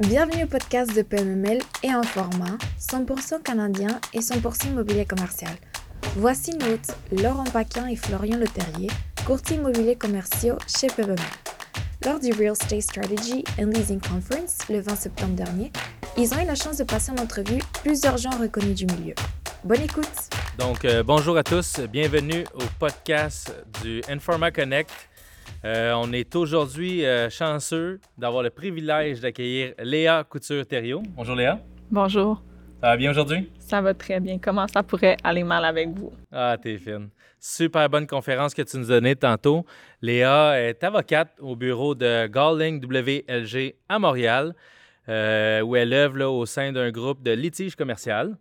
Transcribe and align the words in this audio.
Bienvenue 0.00 0.42
au 0.42 0.46
podcast 0.48 0.92
de 0.96 1.02
PMML 1.02 1.60
et 1.84 1.94
en 1.94 2.02
format 2.02 2.58
100% 2.80 3.40
canadien 3.44 4.00
et 4.12 4.18
100% 4.18 4.70
immobilier 4.70 5.04
commercial. 5.06 5.52
Voici 6.16 6.50
nos 6.50 6.66
hôtes 6.66 6.96
Laurent 7.12 7.44
Paquin 7.44 7.86
et 7.86 7.94
Florian 7.94 8.38
Leterrier, 8.38 8.90
courtiers 9.24 9.54
immobiliers 9.56 9.94
commerciaux 9.94 10.56
chez 10.66 10.88
PMML. 10.88 11.16
Lors 12.04 12.18
du 12.18 12.32
Real 12.32 12.54
Estate 12.54 12.82
Strategy 12.82 13.44
and 13.56 13.66
Leasing 13.66 14.00
Conference 14.00 14.68
le 14.68 14.80
20 14.80 14.96
septembre 14.96 15.34
dernier, 15.34 15.70
ils 16.18 16.34
ont 16.34 16.42
eu 16.42 16.46
la 16.46 16.56
chance 16.56 16.78
de 16.78 16.84
passer 16.84 17.12
en 17.12 17.22
entrevue 17.22 17.62
plusieurs 17.84 18.16
gens 18.16 18.36
reconnus 18.36 18.74
du 18.74 18.86
milieu. 18.86 19.14
Bonne 19.62 19.82
écoute! 19.82 20.28
Donc, 20.58 20.84
euh, 20.84 21.04
bonjour 21.04 21.36
à 21.36 21.44
tous, 21.44 21.78
bienvenue 21.88 22.44
au 22.54 22.64
podcast 22.80 23.54
du 23.80 24.02
Informa 24.08 24.50
Connect. 24.50 24.90
Euh, 25.64 25.92
on 25.96 26.12
est 26.12 26.36
aujourd'hui 26.36 27.04
euh, 27.04 27.30
chanceux 27.30 28.00
d'avoir 28.18 28.42
le 28.42 28.50
privilège 28.50 29.20
d'accueillir 29.20 29.74
Léa 29.78 30.24
Couture-Thériault. 30.24 31.02
Bonjour 31.16 31.36
Léa. 31.36 31.58
Bonjour. 31.90 32.42
Ça 32.80 32.90
va 32.90 32.96
bien 32.98 33.10
aujourd'hui? 33.10 33.50
Ça 33.58 33.80
va 33.80 33.94
très 33.94 34.20
bien. 34.20 34.38
Comment 34.38 34.68
ça 34.68 34.82
pourrait 34.82 35.16
aller 35.24 35.42
mal 35.42 35.64
avec 35.64 35.88
vous? 35.88 36.12
Ah, 36.30 36.56
t'es 36.60 36.76
fine. 36.76 37.08
Super 37.40 37.88
bonne 37.88 38.06
conférence 38.06 38.52
que 38.52 38.62
tu 38.62 38.76
nous 38.76 38.90
as 38.92 38.96
donnée 38.96 39.16
tantôt. 39.16 39.64
Léa 40.02 40.60
est 40.60 40.84
avocate 40.84 41.30
au 41.40 41.56
bureau 41.56 41.94
de 41.94 42.26
Galling 42.26 42.84
WLG 42.84 43.76
à 43.88 43.98
Montréal, 43.98 44.54
euh, 45.08 45.62
où 45.62 45.76
elle 45.76 45.92
œuvre 45.94 46.24
au 46.24 46.44
sein 46.44 46.72
d'un 46.72 46.90
groupe 46.90 47.22
de 47.22 47.30
litige 47.30 47.74
commercial. 47.74 48.36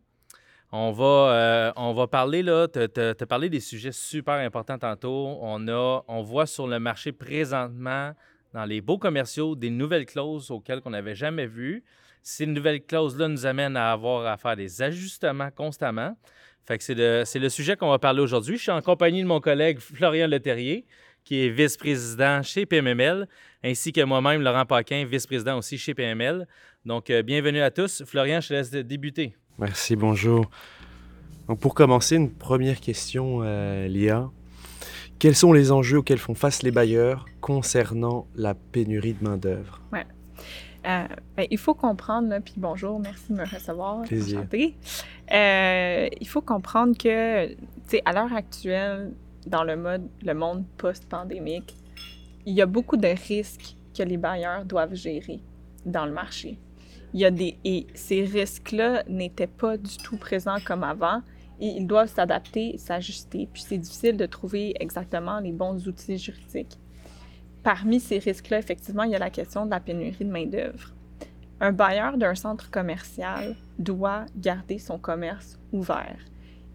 On 0.76 0.92
va, 0.92 1.06
euh, 1.06 1.72
on 1.76 1.94
va 1.94 2.08
parler, 2.08 2.42
là, 2.42 2.68
te, 2.68 2.88
te- 2.88 3.14
te 3.14 3.26
parler 3.26 3.48
des 3.48 3.60
sujets 3.60 3.92
super 3.92 4.34
importants 4.34 4.80
tantôt. 4.80 5.38
On, 5.40 5.68
a, 5.68 6.04
on 6.08 6.24
voit 6.24 6.48
sur 6.48 6.66
le 6.66 6.80
marché 6.80 7.12
présentement, 7.12 8.14
dans 8.56 8.66
les 8.66 8.82
beaux 8.82 8.98
commerciaux, 8.98 9.56
des 9.56 9.70
nouvelles 9.70 10.08
clauses 10.08 10.50
auxquelles 10.50 10.82
on 10.86 10.90
n'avait 10.90 11.14
jamais 11.14 11.46
vues. 11.46 11.84
Ces 12.24 12.48
nouvelles 12.48 12.84
clauses-là 12.84 13.28
nous 13.28 13.46
amènent 13.46 13.78
à 13.78 13.92
avoir 13.92 14.26
à 14.26 14.36
faire 14.38 14.56
des 14.56 14.82
ajustements 14.82 15.52
constamment. 15.52 16.18
Fait 16.66 16.80
que 16.80 16.84
c'est 16.84 16.96
le, 16.96 17.22
c'est 17.24 17.38
le 17.38 17.50
sujet 17.50 17.76
qu'on 17.76 17.92
va 17.92 18.00
parler 18.00 18.22
aujourd'hui. 18.22 18.58
Je 18.58 18.64
suis 18.64 18.72
en 18.72 18.82
compagnie 18.82 19.22
de 19.22 19.28
mon 19.28 19.42
collègue 19.42 19.78
Florian 19.80 20.26
Leterrier, 20.28 20.88
qui 21.24 21.46
est 21.46 21.50
vice-président 21.50 22.42
chez 22.42 22.66
PMML, 22.66 23.28
ainsi 23.64 23.94
que 23.94 24.02
moi-même, 24.02 24.42
Laurent 24.42 24.66
Paquin, 24.66 25.06
vice-président 25.06 25.56
aussi 25.56 25.78
chez 25.78 25.94
PML. 25.94 26.48
Donc, 26.84 27.12
euh, 27.12 27.22
bienvenue 27.22 27.62
à 27.62 27.70
tous. 27.70 28.04
Florian, 28.06 28.42
je 28.42 28.48
te 28.48 28.54
laisse 28.56 28.72
débuter. 28.72 29.36
Merci, 29.60 29.96
bonjour. 29.96 30.50
Donc 31.48 31.60
pour 31.60 31.76
commencer, 31.76 32.16
une 32.16 32.32
première 32.32 32.80
question, 32.80 33.40
euh, 33.44 33.88
Lia. 33.88 34.30
Quels 35.20 35.36
sont 35.36 35.54
les 35.54 35.72
enjeux 35.72 36.00
auxquels 36.00 36.18
font 36.18 36.36
face 36.36 36.64
les 36.64 36.72
bailleurs 36.72 37.26
concernant 37.40 38.28
la 38.36 38.56
pénurie 38.56 39.14
de 39.14 39.24
main-d'œuvre? 39.24 39.82
Euh, 40.86 41.08
ben, 41.38 41.48
il 41.50 41.58
faut 41.58 41.76
comprendre, 41.76 42.28
là, 42.28 42.42
puis 42.42 42.56
bonjour, 42.58 43.00
merci 43.00 43.32
de 43.32 43.38
me 43.38 43.46
recevoir. 43.46 44.02
Plaisir. 44.02 44.46
Euh, 45.32 46.10
il 46.20 46.28
faut 46.28 46.42
comprendre 46.42 46.98
que, 46.98 47.46
à 48.04 48.14
l'heure 48.14 48.34
actuelle, 48.34 49.14
dans 49.48 49.64
le 49.64 49.78
mode, 49.78 50.10
le 50.24 50.34
monde 50.34 50.66
post-pandémique, 50.78 51.76
il 52.46 52.54
y 52.54 52.62
a 52.62 52.66
beaucoup 52.66 52.98
de 52.98 53.08
risques 53.08 53.78
que 53.98 54.04
les 54.04 54.18
bailleurs 54.18 54.66
doivent 54.66 54.96
gérer 54.96 55.40
dans 55.86 56.06
le 56.06 56.12
marché. 56.12 56.58
Il 57.14 57.20
y 57.20 57.26
a 57.26 57.32
des 57.32 57.58
et 57.64 57.88
ces 57.94 58.24
risques-là 58.24 59.04
n'étaient 59.08 59.48
pas 59.48 59.78
du 59.78 59.98
tout 59.98 60.18
présents 60.18 60.58
comme 60.66 60.84
avant 60.84 61.22
et 61.60 61.68
ils 61.68 61.86
doivent 61.86 62.12
s'adapter, 62.12 62.78
s'ajuster. 62.78 63.48
Puis 63.52 63.64
c'est 63.68 63.78
difficile 63.78 64.18
de 64.18 64.26
trouver 64.26 64.74
exactement 64.80 65.40
les 65.40 65.52
bons 65.52 65.88
outils 65.88 66.18
juridiques. 66.18 66.80
Parmi 67.62 68.00
ces 68.00 68.18
risques-là, 68.18 68.60
effectivement, 68.60 69.04
il 69.04 69.12
y 69.12 69.16
a 69.16 69.20
la 69.20 69.30
question 69.30 69.66
de 69.66 69.72
la 69.72 69.80
pénurie 69.80 70.26
de 70.26 70.32
main-d'œuvre. 70.32 70.92
Un 71.62 71.72
bailleur 71.72 72.18
d'un 72.18 72.36
centre 72.36 72.70
commercial 72.70 73.56
doit 73.80 74.26
garder 74.36 74.80
son 74.80 74.98
commerce 74.98 75.60
ouvert. 75.72 76.18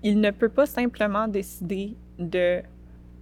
Il 0.02 0.20
ne 0.20 0.30
peut 0.30 0.48
pas 0.48 0.64
simplement 0.64 1.28
décider 1.28 1.96
de 2.18 2.62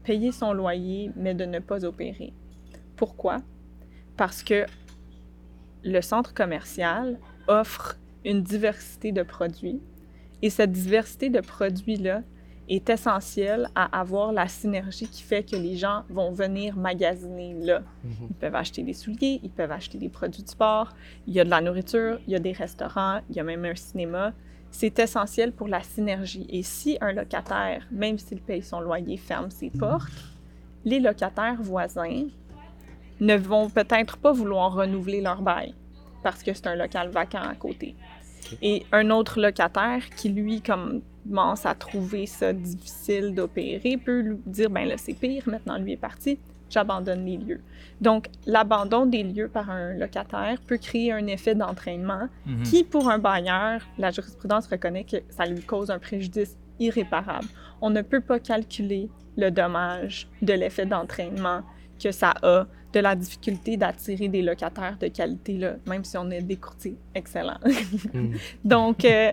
payer 0.04 0.30
son 0.30 0.52
loyer, 0.52 1.10
mais 1.16 1.34
de 1.34 1.44
ne 1.44 1.58
pas 1.58 1.84
opérer. 1.84 2.32
Pourquoi? 2.94 3.38
Parce 4.16 4.44
que 4.44 4.66
le 5.86 6.02
centre 6.02 6.34
commercial 6.34 7.18
offre 7.46 7.96
une 8.24 8.42
diversité 8.42 9.12
de 9.12 9.22
produits 9.22 9.80
et 10.42 10.50
cette 10.50 10.72
diversité 10.72 11.30
de 11.30 11.40
produits-là 11.40 12.22
est 12.68 12.90
essentielle 12.90 13.68
à 13.76 14.00
avoir 14.00 14.32
la 14.32 14.48
synergie 14.48 15.06
qui 15.08 15.22
fait 15.22 15.44
que 15.44 15.54
les 15.54 15.76
gens 15.76 16.02
vont 16.10 16.32
venir 16.32 16.76
magasiner 16.76 17.54
là. 17.54 17.82
Ils 18.04 18.34
peuvent 18.34 18.56
acheter 18.56 18.82
des 18.82 18.92
souliers, 18.92 19.40
ils 19.44 19.50
peuvent 19.50 19.70
acheter 19.70 19.98
des 19.98 20.08
produits 20.08 20.42
de 20.42 20.48
sport, 20.48 20.92
il 21.28 21.34
y 21.34 21.40
a 21.40 21.44
de 21.44 21.50
la 21.50 21.60
nourriture, 21.60 22.18
il 22.26 22.32
y 22.32 22.36
a 22.36 22.40
des 22.40 22.50
restaurants, 22.50 23.20
il 23.30 23.36
y 23.36 23.40
a 23.40 23.44
même 23.44 23.64
un 23.64 23.76
cinéma. 23.76 24.32
C'est 24.72 24.98
essentiel 24.98 25.52
pour 25.52 25.68
la 25.68 25.82
synergie. 25.84 26.46
Et 26.48 26.64
si 26.64 26.98
un 27.00 27.12
locataire, 27.12 27.86
même 27.92 28.18
s'il 28.18 28.40
paye 28.40 28.62
son 28.62 28.80
loyer, 28.80 29.16
ferme 29.16 29.50
ses 29.50 29.70
portes, 29.70 30.10
les 30.84 30.98
locataires 30.98 31.62
voisins 31.62 32.26
ne 33.20 33.36
vont 33.36 33.68
peut-être 33.70 34.16
pas 34.18 34.32
vouloir 34.32 34.74
renouveler 34.74 35.20
leur 35.20 35.42
bail 35.42 35.74
parce 36.22 36.42
que 36.42 36.52
c'est 36.54 36.66
un 36.66 36.74
local 36.76 37.10
vacant 37.10 37.42
à 37.42 37.54
côté. 37.54 37.94
Et 38.62 38.84
un 38.92 39.10
autre 39.10 39.40
locataire 39.40 40.08
qui, 40.16 40.28
lui, 40.28 40.60
commence 40.62 41.66
à 41.66 41.74
trouver 41.74 42.26
ça 42.26 42.52
difficile 42.52 43.34
d'opérer, 43.34 43.96
peut 43.96 44.20
lui 44.20 44.36
dire, 44.46 44.70
ben 44.70 44.86
là, 44.88 44.96
c'est 44.96 45.14
pire, 45.14 45.42
maintenant 45.46 45.78
lui 45.78 45.92
est 45.92 45.96
parti, 45.96 46.38
j'abandonne 46.70 47.24
les 47.24 47.36
lieux. 47.36 47.60
Donc, 48.00 48.26
l'abandon 48.46 49.06
des 49.06 49.22
lieux 49.22 49.48
par 49.48 49.70
un 49.70 49.94
locataire 49.94 50.58
peut 50.66 50.78
créer 50.78 51.12
un 51.12 51.26
effet 51.26 51.54
d'entraînement 51.54 52.28
Mhm. 52.44 52.62
qui, 52.64 52.84
pour 52.84 53.08
un 53.08 53.18
bailleur, 53.18 53.82
la 53.98 54.10
jurisprudence 54.10 54.66
reconnaît 54.66 55.04
que 55.04 55.16
ça 55.30 55.46
lui 55.46 55.62
cause 55.62 55.90
un 55.90 55.98
préjudice 55.98 56.56
irréparable. 56.78 57.46
On 57.80 57.90
ne 57.90 58.02
peut 58.02 58.20
pas 58.20 58.38
calculer 58.38 59.08
le 59.36 59.50
dommage 59.50 60.28
de 60.42 60.52
l'effet 60.52 60.86
d'entraînement 60.86 61.62
que 62.02 62.10
ça 62.12 62.34
a, 62.42 62.66
de 62.96 63.00
la 63.02 63.14
difficulté 63.14 63.76
d'attirer 63.76 64.28
des 64.28 64.40
locataires 64.40 64.96
de 64.98 65.08
qualité, 65.08 65.58
là, 65.58 65.74
même 65.86 66.02
si 66.02 66.16
on 66.16 66.30
est 66.30 66.40
des 66.40 66.56
courtiers 66.56 66.96
excellents. 67.14 67.60
Mhm. 68.14 68.32
donc, 68.64 69.04
euh, 69.04 69.32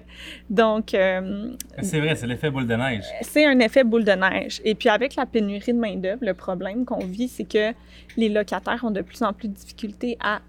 donc 0.50 0.94
euh, 0.94 1.53
C'est 1.81 2.00
vrai, 2.02 2.16
c'est 2.16 2.28
l'effet 2.28 2.52
boule 2.52 2.68
de 2.68 2.75
neige. 2.75 3.06
c'est 3.22 3.46
un 3.46 3.57
effet 3.59 3.85
boule 3.85 4.03
de 4.03 4.12
neige. 4.12 4.62
Et 4.66 4.75
puis 4.75 4.90
avec 4.90 5.16
la 5.16 5.25
pénurie 5.25 5.72
de 5.73 5.79
main-d'œuvre, 5.79 6.25
le 6.25 6.34
problème 6.34 6.84
qu'on 6.84 7.06
vit, 7.06 7.29
c'est 7.29 7.46
que 7.46 7.73
les 8.18 8.28
locataires 8.28 8.84
ont 8.84 8.91
de 8.91 9.02
plus 9.02 9.22
en 9.23 9.31
plus 9.31 9.47
de 9.47 9.53
difficultés 9.53 10.18
à 10.19 10.41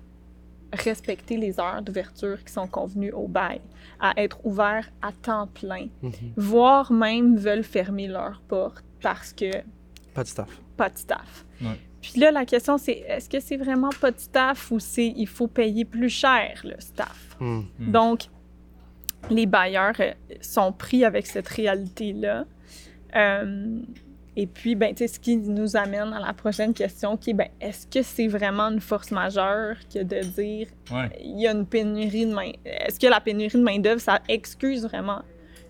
respecter 0.73 1.37
les 1.37 1.61
heures 1.61 1.83
d'ouverture 1.83 2.43
qui 2.45 2.53
sont 2.53 2.67
convenues 2.67 3.13
au 3.13 3.29
bail, 3.29 3.61
à 4.01 4.13
être 4.17 4.39
ouverts 4.45 4.91
à 5.03 5.13
temps 5.13 5.47
plein, 5.47 5.87
Mhm. 6.03 6.13
voire 6.37 6.91
même 6.93 7.37
veulent 7.37 7.63
fermer 7.63 8.09
leurs 8.09 8.41
portes 8.49 8.85
parce 9.01 9.33
que 9.33 9.51
Pas 10.15 10.25
de 10.25 10.29
staff. 10.29 10.61
pas 10.77 10.89
de 10.91 10.99
staff. 10.99 11.45
Ouais. 11.63 11.79
Puis 12.13 12.21
là, 12.21 12.31
la 12.31 12.45
question, 12.45 12.79
c'est 12.79 13.05
est-ce 13.09 13.29
que 13.29 13.41
c'est 13.41 13.57
vraiment 13.57 13.91
pas 14.01 14.11
de 14.11 14.19
staff 14.19 14.71
ou 14.71 14.79
c'est 14.79 15.13
il 15.17 15.27
faut 15.27 15.47
payer 15.49 15.85
plus 15.85 16.09
cher 16.11 16.61
le 16.65 16.75
staff? 16.79 17.37
Mhm. 17.41 17.67
Mm. 17.79 17.91
Donc, 17.93 18.21
les 19.31 19.47
bailleurs 19.47 19.95
euh, 20.01 20.13
sont 20.41 20.73
pris 20.73 21.05
avec 21.05 21.27
cette 21.27 21.49
réalité-là. 21.49 22.45
Euh, 23.17 23.79
et 24.37 24.47
puis, 24.47 24.75
ben, 24.75 24.93
tu 24.93 24.99
sais, 24.99 25.09
ce 25.09 25.21
qui 25.21 25.37
nous 25.37 25.77
amène 25.77 26.13
à 26.13 26.19
la 26.19 26.33
prochaine 26.33 26.75
question, 26.75 27.17
qui 27.17 27.31
est, 27.31 27.35
ben, 27.35 27.49
est-ce 27.61 27.87
que 27.87 28.03
c'est 28.03 28.27
vraiment 28.27 28.65
une 28.65 28.81
force 28.81 29.13
majeure 29.13 29.77
que 29.93 30.01
de 30.03 30.21
dire 30.21 30.67
Ouais. 30.91 31.11
il 31.21 31.41
y 31.41 31.47
a 31.47 31.53
une 31.53 31.67
pénurie 31.67 32.27
de 32.27 32.35
main... 32.35 32.51
Est-ce 32.65 32.99
que 32.99 33.07
la 33.07 33.21
pénurie 33.21 33.59
de 33.59 33.63
main-d'œuvre, 33.63 34.01
ça 34.01 34.21
excuse 34.29 34.83
vraiment 34.83 35.23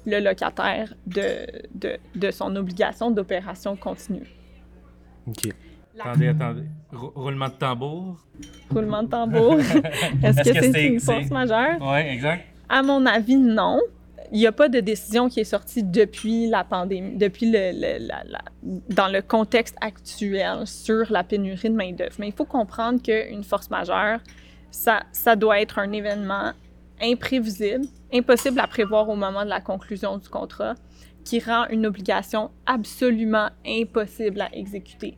le 0.06 0.20
locataire 0.20 0.94
de, 1.06 1.46
de, 1.74 1.98
de 2.14 2.30
son 2.30 2.56
obligation 2.56 3.10
d'opération 3.10 3.76
continue? 3.76 4.26
Ok. 5.26 5.52
Attendez, 6.00 6.28
attendez. 6.28 6.62
Rou- 6.92 7.12
roulement 7.14 7.48
de 7.48 7.52
tambour. 7.54 8.16
Roulement 8.70 9.02
de 9.02 9.08
tambour. 9.08 9.54
Est-ce 10.22 10.42
que 10.42 10.72
c'est 10.72 10.86
une 10.86 11.00
force 11.00 11.30
majeure? 11.30 11.76
Oui, 11.80 11.98
exact. 12.12 12.44
À 12.68 12.82
mon 12.82 13.04
avis, 13.06 13.36
non. 13.36 13.80
Il 14.32 14.38
n'y 14.38 14.46
a 14.46 14.52
pas 14.52 14.68
de 14.68 14.80
décision 14.80 15.28
qui 15.28 15.40
est 15.40 15.44
sortie 15.44 15.82
depuis 15.84 16.48
la 16.48 16.64
pandémie, 16.64 17.16
depuis 17.16 17.50
le, 17.50 17.70
le- 17.72 18.06
la- 18.06 18.24
la- 18.24 18.44
dans 18.88 19.08
le 19.08 19.20
contexte 19.22 19.76
actuel 19.80 20.66
sur 20.66 21.04
la 21.10 21.22
pénurie 21.22 21.70
de 21.70 21.74
main-d'œuvre. 21.76 22.16
Mais 22.18 22.28
il 22.28 22.32
faut 22.32 22.46
comprendre 22.46 23.00
qu'une 23.02 23.44
force 23.44 23.70
majeure, 23.70 24.18
ça, 24.70 25.02
ça 25.12 25.36
doit 25.36 25.60
être 25.60 25.78
un 25.78 25.92
événement 25.92 26.52
imprévisible, 27.00 27.84
impossible 28.12 28.58
à 28.60 28.66
prévoir 28.66 29.08
au 29.08 29.14
moment 29.16 29.44
de 29.44 29.50
la 29.50 29.60
conclusion 29.60 30.16
du 30.18 30.28
contrat, 30.28 30.74
qui 31.24 31.38
rend 31.40 31.66
une 31.68 31.86
obligation 31.86 32.50
absolument 32.66 33.50
impossible 33.66 34.40
à 34.40 34.48
exécuter. 34.54 35.16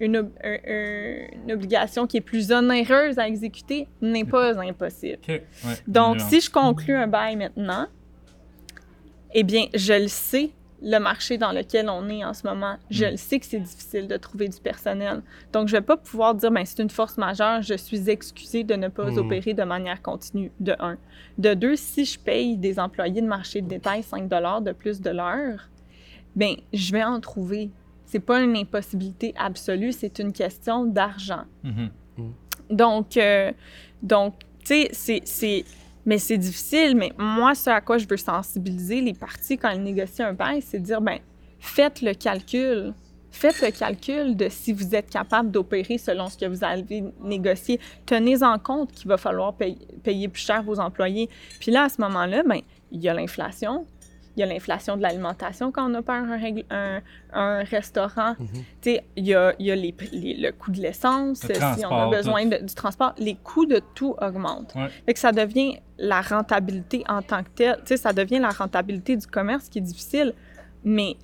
Une, 0.00 0.16
ob- 0.18 0.30
un- 0.44 0.58
un- 0.68 1.26
une 1.44 1.52
obligation 1.52 2.06
qui 2.06 2.18
est 2.18 2.22
plus 2.22 2.52
onéreuse 2.52 3.18
à 3.18 3.26
exécuter 3.26 3.88
n'est 4.00 4.24
pas 4.24 4.58
impossible. 4.60 5.18
Ouais. 5.28 5.42
Donc, 5.88 6.20
si 6.20 6.40
je 6.40 6.50
conclue 6.50 6.94
un 6.94 7.06
bail 7.08 7.36
maintenant, 7.36 7.86
eh 9.34 9.42
bien, 9.42 9.66
je 9.74 9.92
le 9.94 10.08
sais 10.08 10.50
le 10.80 10.98
marché 10.98 11.38
dans 11.38 11.50
lequel 11.50 11.88
on 11.90 12.08
est 12.08 12.24
en 12.24 12.32
ce 12.32 12.46
moment. 12.46 12.76
Je 12.88 13.04
Mm. 13.04 13.10
le 13.10 13.16
sais 13.16 13.40
que 13.40 13.46
c'est 13.46 13.58
difficile 13.58 14.06
de 14.06 14.16
trouver 14.16 14.46
du 14.48 14.60
personnel. 14.60 15.22
Donc, 15.52 15.66
je 15.66 15.72
vais 15.72 15.80
pas 15.82 15.96
pouvoir 15.96 16.36
dire, 16.36 16.52
ben, 16.52 16.64
c'est 16.64 16.80
une 16.80 16.88
force 16.90 17.18
majeure, 17.18 17.62
je 17.62 17.74
suis 17.74 18.08
excusée 18.08 18.62
de 18.62 18.74
ne 18.74 18.86
pas 18.86 19.10
Mm. 19.10 19.18
opérer 19.18 19.54
de 19.54 19.64
manière 19.64 20.00
continue, 20.00 20.52
de 20.60 20.76
un. 20.78 20.96
De 21.36 21.54
deux, 21.54 21.74
si 21.74 22.04
je 22.04 22.16
paye 22.18 22.56
des 22.56 22.78
employés 22.78 23.20
de 23.20 23.26
marché 23.26 23.60
de 23.60 23.66
détail 23.68 24.04
5 24.04 24.28
de 24.28 24.70
plus 24.72 25.00
de 25.00 25.10
l'heure, 25.10 25.68
ben, 26.36 26.54
je 26.72 26.92
vais 26.92 27.02
en 27.02 27.18
trouver. 27.18 27.70
C'est 28.10 28.20
pas 28.20 28.40
une 28.40 28.56
impossibilité 28.56 29.34
absolue, 29.36 29.92
c'est 29.92 30.18
une 30.18 30.32
question 30.32 30.86
d'argent. 30.86 31.44
Mhm. 31.62 31.90
Donc, 32.70 33.16
euh, 33.16 33.52
donc 34.02 34.34
tu 34.60 34.66
sais, 34.66 34.88
c'est- 34.92 35.22
c'est. 35.24 35.64
Mais 36.06 36.16
c'est 36.18 36.38
difficile, 36.38 36.96
mais 36.96 37.12
moi, 37.18 37.54
ce 37.54 37.68
à 37.68 37.82
quoi 37.82 37.98
je 37.98 38.06
veux 38.08 38.16
sensibiliser 38.16 39.02
les 39.02 39.12
parties 39.12 39.58
quand 39.58 39.68
ils 39.70 39.82
négocient 39.82 40.26
un 40.28 40.32
bail, 40.32 40.62
c'est 40.62 40.78
de 40.78 40.84
dire, 40.84 41.02
ben, 41.02 41.18
faites 41.60 42.00
le 42.00 42.14
calcul. 42.14 42.94
Faites 43.30 43.60
le 43.60 43.70
calcul 43.70 44.34
de 44.34 44.48
si 44.48 44.72
vous 44.72 44.94
êtes 44.94 45.10
capable 45.10 45.50
d'opérer 45.50 45.98
selon 45.98 46.28
ce 46.30 46.38
que 46.38 46.46
vous 46.46 46.64
avez 46.64 47.04
négocié. 47.22 47.78
Tenez 48.06 48.42
en 48.42 48.58
compte 48.58 48.90
qu'il 48.92 49.06
va 49.06 49.18
falloir 49.18 49.54
payer 50.02 50.28
plus 50.28 50.40
cher 50.42 50.62
vos 50.62 50.80
employés. 50.80 51.28
Puis 51.60 51.70
là, 51.70 51.84
à 51.84 51.88
ce 51.90 52.00
moment-là, 52.00 52.42
ben, 52.42 52.60
il 52.90 53.02
y 53.02 53.08
a 53.10 53.12
l'inflation. 53.12 53.84
Il 54.36 54.40
y 54.40 54.42
a 54.42 54.46
l'inflation 54.46 54.96
de 54.96 55.02
l'alimentation 55.02 55.72
quand 55.72 55.90
on 55.90 55.94
opère 55.94 56.14
un, 56.22 56.40
un, 56.70 57.00
un 57.32 57.64
restaurant. 57.64 58.34
Mhm. 58.38 58.46
Tu 58.48 58.62
sais, 58.82 59.04
il 59.16 59.26
y 59.26 59.34
a, 59.34 59.52
y 59.58 59.70
a 59.70 59.74
les, 59.74 59.92
le 60.12 60.50
coût 60.52 60.70
de 60.70 60.80
l'essence, 60.80 61.42
Le 61.48 61.54
si 61.54 61.84
on 61.86 61.90
a 61.90 62.08
besoin 62.08 62.46
de- 62.46 62.58
du 62.64 62.74
transport. 62.74 63.14
Les 63.18 63.34
coûts 63.34 63.66
de 63.66 63.80
tout 63.94 64.14
augmentent. 64.20 64.74
Ouais. 64.76 64.88
Fait 65.06 65.14
que 65.14 65.18
ça 65.20 65.32
devient 65.32 65.78
la 65.98 66.20
rentabilité 66.20 67.02
en 67.08 67.22
tant 67.22 67.42
que 67.42 67.48
telle. 67.54 67.76
Tu 67.80 67.86
sais, 67.88 67.96
ça 67.96 68.12
devient 68.12 68.38
la 68.38 68.50
rentabilité 68.50 69.16
du 69.16 69.26
commerce 69.26 69.68
qui 69.68 69.78
est 69.78 69.82
difficile. 69.82 70.34
Mais 70.84 71.16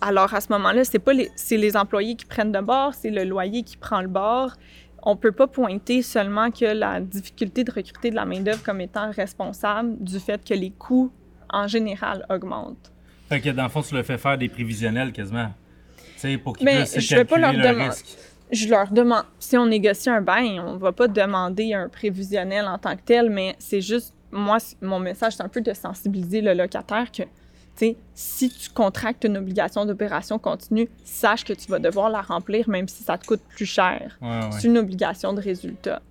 alors, 0.00 0.34
à 0.34 0.40
ce 0.40 0.50
moment-là, 0.52 0.82
c'est 0.84 0.98
pas 0.98 1.12
les, 1.12 1.30
les 1.50 1.76
employés 1.76 2.16
qui 2.16 2.24
prennent 2.24 2.52
de 2.52 2.60
bord, 2.60 2.94
c'est 2.94 3.10
le 3.10 3.22
loyer 3.24 3.62
qui 3.62 3.76
prend 3.76 4.00
le 4.00 4.08
bord. 4.08 4.54
On 5.02 5.16
peut 5.16 5.32
pas 5.32 5.46
pointer 5.46 6.02
seulement 6.02 6.50
que 6.50 6.64
la 6.64 7.00
difficulté 7.00 7.64
de 7.64 7.70
recruter 7.72 8.10
de 8.10 8.16
la 8.16 8.24
main-d'œuvre 8.26 8.62
comme 8.62 8.80
étant 8.80 9.10
responsable 9.12 9.96
du 10.02 10.18
fait 10.18 10.44
que 10.46 10.52
les 10.54 10.70
coûts 10.70 11.10
en 11.52 11.66
général 11.68 12.24
augmentent. 12.30 12.90
Fait 13.28 13.40
que 13.40 13.50
dans 13.50 13.64
le 13.64 13.68
fond, 13.68 13.82
tu 13.82 13.94
le 13.94 14.02
fais 14.02 14.18
faire 14.18 14.36
des 14.38 14.48
prévisionnels 14.48 15.12
quasiment. 15.12 15.52
Tu 15.96 16.02
sais, 16.16 16.38
pour 16.38 16.56
qu'ils 16.56 16.64
Mais 16.64 16.78
puissent 16.84 16.98
je 17.00 17.14
vais 17.16 17.24
pas 17.24 17.38
leur 17.38 17.52
le 17.52 17.58
demander- 17.62 17.88
risque. 17.90 18.06
je 18.50 18.68
leur 18.68 18.90
demande, 18.90 19.24
si 19.38 19.56
on 19.56 19.66
négocie 19.66 20.10
un 20.10 20.20
bail, 20.20 20.58
on 20.60 20.76
va 20.76 20.92
pas 20.92 21.06
demander 21.08 21.72
un 21.74 21.88
prévisionnel 21.88 22.66
en 22.66 22.78
tant 22.78 22.96
que 22.96 23.02
tel, 23.04 23.30
mais 23.30 23.54
c'est 23.58 23.80
juste, 23.80 24.14
moi, 24.32 24.58
mon 24.82 24.98
message, 24.98 25.34
c'est 25.36 25.42
un 25.42 25.48
peu 25.48 25.60
de 25.60 25.72
sensibiliser 25.72 26.40
le 26.40 26.52
locataire 26.54 27.10
que, 27.12 27.22
tu 27.22 27.28
sais, 27.76 27.96
si 28.14 28.50
tu 28.50 28.68
contractes 28.70 29.24
une 29.24 29.36
obligation 29.38 29.86
d'opération 29.86 30.38
continue, 30.38 30.88
sache 31.04 31.44
que 31.44 31.52
tu 31.52 31.70
vas 31.70 31.78
devoir 31.78 32.10
la 32.10 32.20
remplir 32.20 32.68
même 32.68 32.88
si 32.88 33.02
ça 33.04 33.16
te 33.16 33.24
coûte 33.26 33.40
plus 33.48 33.66
cher. 33.66 34.18
Ouais, 34.20 34.28
ouais. 34.28 34.40
C'est 34.50 34.66
une 34.66 34.78
obligation 34.78 35.32
de 35.32 35.40
résultat. 35.40 36.02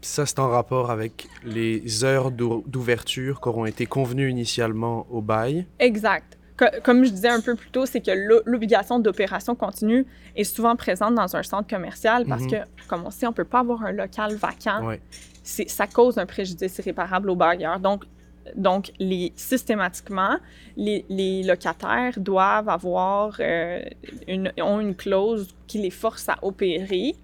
Ça, 0.00 0.24
c'est 0.26 0.38
en 0.38 0.48
rapport 0.48 0.90
avec 0.90 1.26
les 1.44 2.04
heures 2.04 2.30
d'ou- 2.30 2.64
d'ouverture 2.66 3.40
qui 3.40 3.48
auront 3.48 3.66
été 3.66 3.86
convenues 3.86 4.30
initialement 4.30 5.06
au 5.10 5.20
bail. 5.20 5.66
Exact. 5.78 6.38
Co- 6.56 6.64
Comme 6.82 7.04
je 7.04 7.10
disais 7.10 7.28
un 7.28 7.40
peu 7.40 7.54
plus 7.54 7.70
tôt, 7.70 7.86
c'est 7.86 8.00
que 8.00 8.10
l'o- 8.10 8.42
l'obligation 8.44 8.98
d'opération 8.98 9.54
continue 9.54 10.06
est 10.34 10.44
souvent 10.44 10.74
présente 10.74 11.14
dans 11.14 11.36
un 11.36 11.42
centre 11.42 11.68
commercial 11.68 12.24
parce 12.26 12.42
Mhm. 12.44 12.50
que, 12.50 12.56
comme 12.88 13.04
on 13.04 13.10
sait, 13.10 13.26
on 13.26 13.32
peut 13.32 13.44
pas 13.44 13.60
avoir 13.60 13.84
un 13.84 13.92
local 13.92 14.34
vacant. 14.34 14.86
Ouais. 14.86 15.00
ça 15.44 15.86
cause 15.86 16.18
un 16.18 16.26
préjudice 16.26 16.76
irréparable 16.78 17.30
au 17.30 17.34
bailleur. 17.36 17.80
Donc, 17.80 18.04
donc 18.54 18.92
les, 18.98 19.32
systématiquement, 19.36 20.36
les, 20.76 21.04
les 21.08 21.42
locataires 21.42 22.18
doivent 22.18 22.68
avoir 22.68 23.36
euh, 23.40 23.80
une, 24.26 24.52
ont 24.60 24.80
une 24.80 24.94
clause 24.94 25.48
qui 25.66 25.78
les 25.78 25.90
force 25.90 26.28
à 26.28 26.36
opérer 26.42 27.14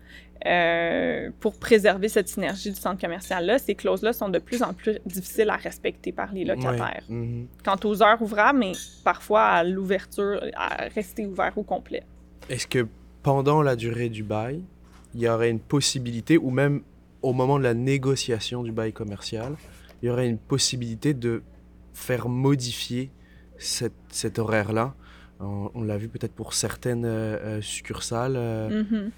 euh, 0.46 1.30
pour 1.40 1.58
préserver 1.58 2.08
cette 2.08 2.28
synergie 2.28 2.70
du 2.70 2.76
centre 2.76 3.00
commercial-là. 3.00 3.58
Ces 3.58 3.74
clauses-là 3.74 4.12
sont 4.12 4.28
de 4.28 4.38
plus 4.38 4.62
en 4.62 4.74
plus 4.74 4.98
difficiles 5.06 5.48
à 5.50 5.56
respecter 5.56 6.12
par 6.12 6.32
les 6.32 6.44
locataires. 6.44 7.04
Mhm. 7.08 7.46
Quant 7.64 7.78
aux 7.84 8.02
heures 8.02 8.20
ouvrables, 8.20 8.58
mais 8.58 8.72
parfois 9.04 9.42
à 9.44 9.64
l'ouverture, 9.64 10.40
à 10.54 10.84
rester 10.94 11.26
ouvert 11.26 11.56
au 11.56 11.62
complet. 11.62 12.02
Est-ce 12.48 12.66
que 12.66 12.86
pendant 13.22 13.62
la 13.62 13.74
durée 13.76 14.10
du 14.10 14.22
bail, 14.22 14.60
il 15.14 15.20
y 15.22 15.28
aurait 15.28 15.50
une 15.50 15.60
possibilité, 15.60 16.36
ou 16.36 16.50
même 16.50 16.82
au 17.22 17.32
moment 17.32 17.58
de 17.58 17.64
la 17.64 17.72
négociation 17.74 18.62
du 18.62 18.72
bail 18.72 18.92
commercial, 18.92 19.54
il 20.02 20.06
y 20.06 20.10
aurait 20.10 20.28
une 20.28 20.36
possibilité 20.38 21.14
de 21.14 21.42
faire 21.94 22.28
modifier 22.28 23.10
cette- 23.56 23.92
cet 24.10 24.38
horaire-là? 24.38 24.94
On, 25.40 25.70
on 25.74 25.82
l'a 25.82 25.96
vu 25.96 26.08
peut-être 26.08 26.34
pour 26.34 26.52
certaines 26.54 27.04
euh, 27.06 27.58
euh, 27.58 27.60
succursales, 27.62 28.34
euh, 28.36 28.82
Mhm. 28.84 29.10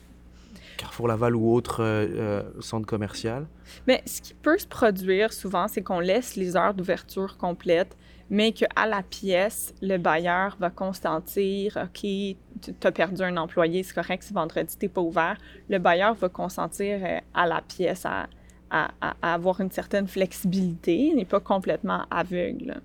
Carrefour 0.76 1.08
Laval 1.08 1.34
ou 1.36 1.52
autres 1.54 1.82
euh, 1.82 2.06
euh, 2.16 2.42
centres 2.60 2.86
commerciaux. 2.86 3.46
Mais 3.86 4.02
ce 4.06 4.20
qui 4.20 4.34
peut 4.34 4.58
se 4.58 4.66
produire 4.66 5.32
souvent, 5.32 5.68
c'est 5.68 5.82
qu'on 5.82 6.00
laisse 6.00 6.36
les 6.36 6.56
heures 6.56 6.74
d'ouverture 6.74 7.36
complètes, 7.36 7.96
mais 8.30 8.52
qu'à 8.52 8.86
la 8.86 9.02
pièce, 9.02 9.74
le 9.82 9.98
bailleur 9.98 10.56
va 10.58 10.70
consentir 10.70 11.76
OK, 11.82 12.00
tu 12.00 12.36
as 12.82 12.92
perdu 12.92 13.22
un 13.22 13.36
employé, 13.36 13.82
c'est 13.82 13.94
correct, 13.94 14.22
si 14.22 14.32
vendredi, 14.32 14.76
tu 14.78 14.88
pas 14.88 15.00
ouvert. 15.00 15.36
Le 15.68 15.78
bailleur 15.78 16.14
va 16.14 16.28
consentir 16.28 16.98
euh, 17.02 17.18
à 17.34 17.46
la 17.46 17.60
pièce 17.62 18.04
à, 18.04 18.26
à- 18.70 18.90
à- 19.00 19.16
à 19.22 19.34
avoir 19.34 19.60
une 19.60 19.70
certaine 19.70 20.08
flexibilité, 20.08 20.96
il 20.96 21.16
n'est 21.16 21.24
pas 21.24 21.40
complètement 21.40 22.04
aveugle. 22.10 22.80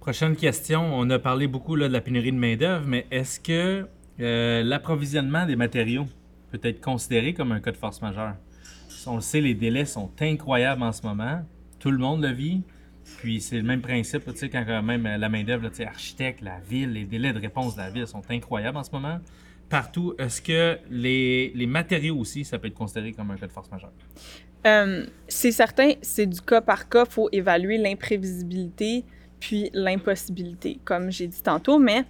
Prochaine 0.00 0.36
question. 0.36 0.88
On 0.94 1.10
a 1.10 1.18
parlé 1.18 1.48
beaucoup 1.48 1.74
là, 1.74 1.88
de 1.88 1.92
la 1.92 2.00
pénurie 2.00 2.30
de 2.32 2.36
main-d'œuvre, 2.38 2.84
mais 2.86 3.06
est-ce 3.10 3.40
que 3.40 3.86
euh, 4.20 4.62
l'approvisionnement 4.62 5.46
des 5.46 5.56
matériaux 5.56 6.06
peut 6.50 6.60
être 6.62 6.80
considéré 6.80 7.34
comme 7.34 7.52
un 7.52 7.60
cas 7.60 7.72
de 7.72 7.76
force 7.76 8.00
majeure? 8.02 8.34
On 9.06 9.16
le 9.16 9.20
sait, 9.20 9.40
les 9.40 9.54
délais 9.54 9.84
sont 9.84 10.10
incroyables 10.20 10.82
en 10.82 10.92
ce 10.92 11.02
moment. 11.02 11.44
Tout 11.78 11.90
le 11.90 11.98
monde 11.98 12.22
le 12.22 12.32
vit. 12.32 12.62
Puis 13.18 13.40
c'est 13.40 13.56
le 13.56 13.62
même 13.62 13.80
principe, 13.80 14.24
tu 14.24 14.36
sais, 14.36 14.48
quand 14.48 14.64
euh, 14.66 14.82
même 14.82 15.06
euh, 15.06 15.16
la 15.16 15.28
main-d'œuvre, 15.28 15.68
tu 15.68 15.76
sais, 15.76 15.86
architecte, 15.86 16.40
la 16.40 16.58
ville, 16.58 16.92
les 16.92 17.04
délais 17.04 17.32
de 17.32 17.38
réponse 17.38 17.76
de 17.76 17.80
la 17.80 17.90
ville 17.90 18.06
sont 18.06 18.22
incroyables 18.28 18.76
en 18.76 18.82
ce 18.82 18.90
moment. 18.90 19.20
Partout, 19.68 20.14
est-ce 20.18 20.42
que 20.42 20.78
les, 20.90 21.66
matériaux 21.66 22.16
aussi, 22.16 22.44
ça 22.44 22.58
peut 22.58 22.66
être 22.66 22.74
considéré 22.74 23.12
comme 23.12 23.30
un 23.30 23.36
cas 23.36 23.46
de 23.46 23.52
force 23.52 23.70
majeure? 23.70 23.92
C'est 25.28 25.52
certain, 25.52 25.92
c'est 26.02 26.26
du 26.26 26.40
cas 26.40 26.60
par 26.60 26.88
cas, 26.88 27.04
il 27.06 27.12
faut 27.12 27.28
évaluer 27.30 27.78
l'imprévisibilité 27.78 29.04
puis 29.40 29.70
l'impossibilité, 29.72 30.80
comme 30.84 31.10
j'ai 31.10 31.26
dit 31.26 31.42
tantôt, 31.42 31.78
mais 31.78 32.04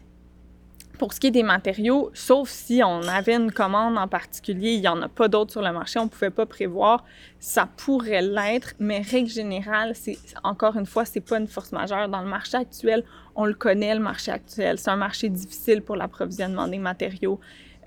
pour 0.99 1.13
ce 1.13 1.21
qui 1.21 1.29
est 1.29 1.33
des 1.33 1.43
matériaux, 1.43 2.11
sauf 2.15 2.49
si 2.49 2.83
on 2.85 3.03
avait 3.03 3.35
une 3.35 3.53
commande 3.53 3.99
en 3.99 4.09
particulier, 4.09 4.73
il 4.73 4.81
n'y 4.81 4.89
en 4.89 5.01
a 5.03 5.09
pas 5.09 5.29
d'autres 5.29 5.53
sur 5.53 5.63
le 5.63 5.73
marché, 5.73 5.99
on 5.99 6.05
ne 6.05 6.09
pouvait 6.09 6.31
pas 6.31 6.47
prévoir, 6.47 7.05
ça 7.39 7.69
pourrait 7.77 8.23
l'être, 8.23 8.75
mais 8.79 9.01
règle 9.01 9.29
générale, 9.29 9.93
c'est 9.95 10.19
encore 10.43 10.77
une 10.77 10.87
fois, 10.87 11.05
c'est 11.05 11.21
pas 11.21 11.39
une 11.39 11.47
force 11.47 11.73
majeure. 11.73 12.09
Dans 12.09 12.23
le 12.23 12.29
marché 12.29 12.57
actuel, 12.57 13.05
on 13.35 13.45
le 13.45 13.55
connaît, 13.55 13.95
le 13.95 14.01
marché 14.01 14.33
actuel. 14.33 14.79
C'est 14.79 14.91
un 14.91 14.97
marché 14.97 15.29
difficile 15.29 15.83
pour 15.83 15.97
l'approvisionnement 15.97 16.67
des 16.67 16.79
matériaux. 16.79 17.39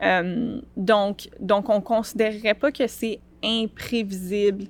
Euh, 0.01 0.61
donc, 0.77 1.29
donc, 1.39 1.69
on 1.69 1.75
ne 1.75 1.81
considérerait 1.81 2.53
pas 2.53 2.71
que 2.71 2.87
c'est 2.87 3.19
imprévisible. 3.43 4.65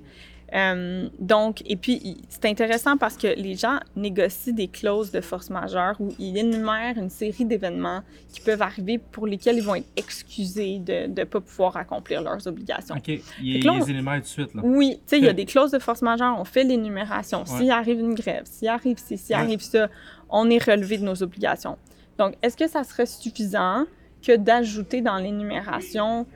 Euh, 0.52 1.08
donc, 1.20 1.62
et 1.66 1.76
puis, 1.76 2.16
c'est 2.28 2.44
intéressant 2.46 2.96
parce 2.96 3.16
que 3.16 3.28
les 3.28 3.54
gens 3.54 3.78
négocient 3.94 4.52
des 4.52 4.66
clauses 4.66 5.12
de 5.12 5.20
force 5.20 5.48
majeure 5.48 5.94
où 6.00 6.08
ils 6.18 6.36
énumèrent 6.36 6.98
une 6.98 7.08
série 7.10 7.44
d'événements 7.44 8.02
qui 8.32 8.40
peuvent 8.40 8.62
arriver 8.62 8.98
pour 8.98 9.26
lesquels 9.28 9.56
ils 9.58 9.62
vont 9.62 9.76
être 9.76 9.86
excusés 9.96 10.78
de 10.80 11.06
ne 11.06 11.24
pas 11.24 11.40
pouvoir 11.40 11.76
accomplir 11.76 12.20
leurs 12.22 12.46
obligations. 12.48 12.96
OK. 12.96 13.08
Il, 13.08 13.20
Fait 13.54 13.60
que 13.60 13.66
là, 13.66 13.72
il 13.74 13.80
on- 13.80 13.84
les 13.84 13.90
éléments 13.90 14.14
tout 14.16 14.20
de 14.22 14.26
suite. 14.26 14.54
Là. 14.54 14.62
Oui, 14.64 14.96
tu 14.96 15.00
sais, 15.06 15.18
il 15.18 15.24
y 15.24 15.28
a 15.28 15.32
des 15.32 15.44
clauses 15.46 15.70
de 15.70 15.78
force 15.78 16.02
majeure, 16.02 16.36
on 16.38 16.44
fait 16.44 16.64
l'énumération. 16.64 17.44
S'il 17.46 17.66
Ouais. 17.66 17.70
arrive 17.70 18.00
une 18.00 18.14
grève, 18.14 18.42
s'il 18.44 18.68
arrive 18.68 18.98
ci, 18.98 19.16
s'il 19.18 19.36
Ouais. 19.36 19.42
arrive 19.42 19.60
ça, 19.60 19.88
on 20.28 20.50
est 20.50 20.62
relevé 20.64 20.98
de 20.98 21.04
nos 21.04 21.22
obligations. 21.22 21.76
Donc, 22.18 22.34
est-ce 22.42 22.56
que 22.56 22.66
ça 22.68 22.82
serait 22.84 23.06
suffisant 23.06 23.84
que 24.20 24.36
d'ajouter 24.36 25.00
dans 25.00 25.16
l'énumération 25.16 26.26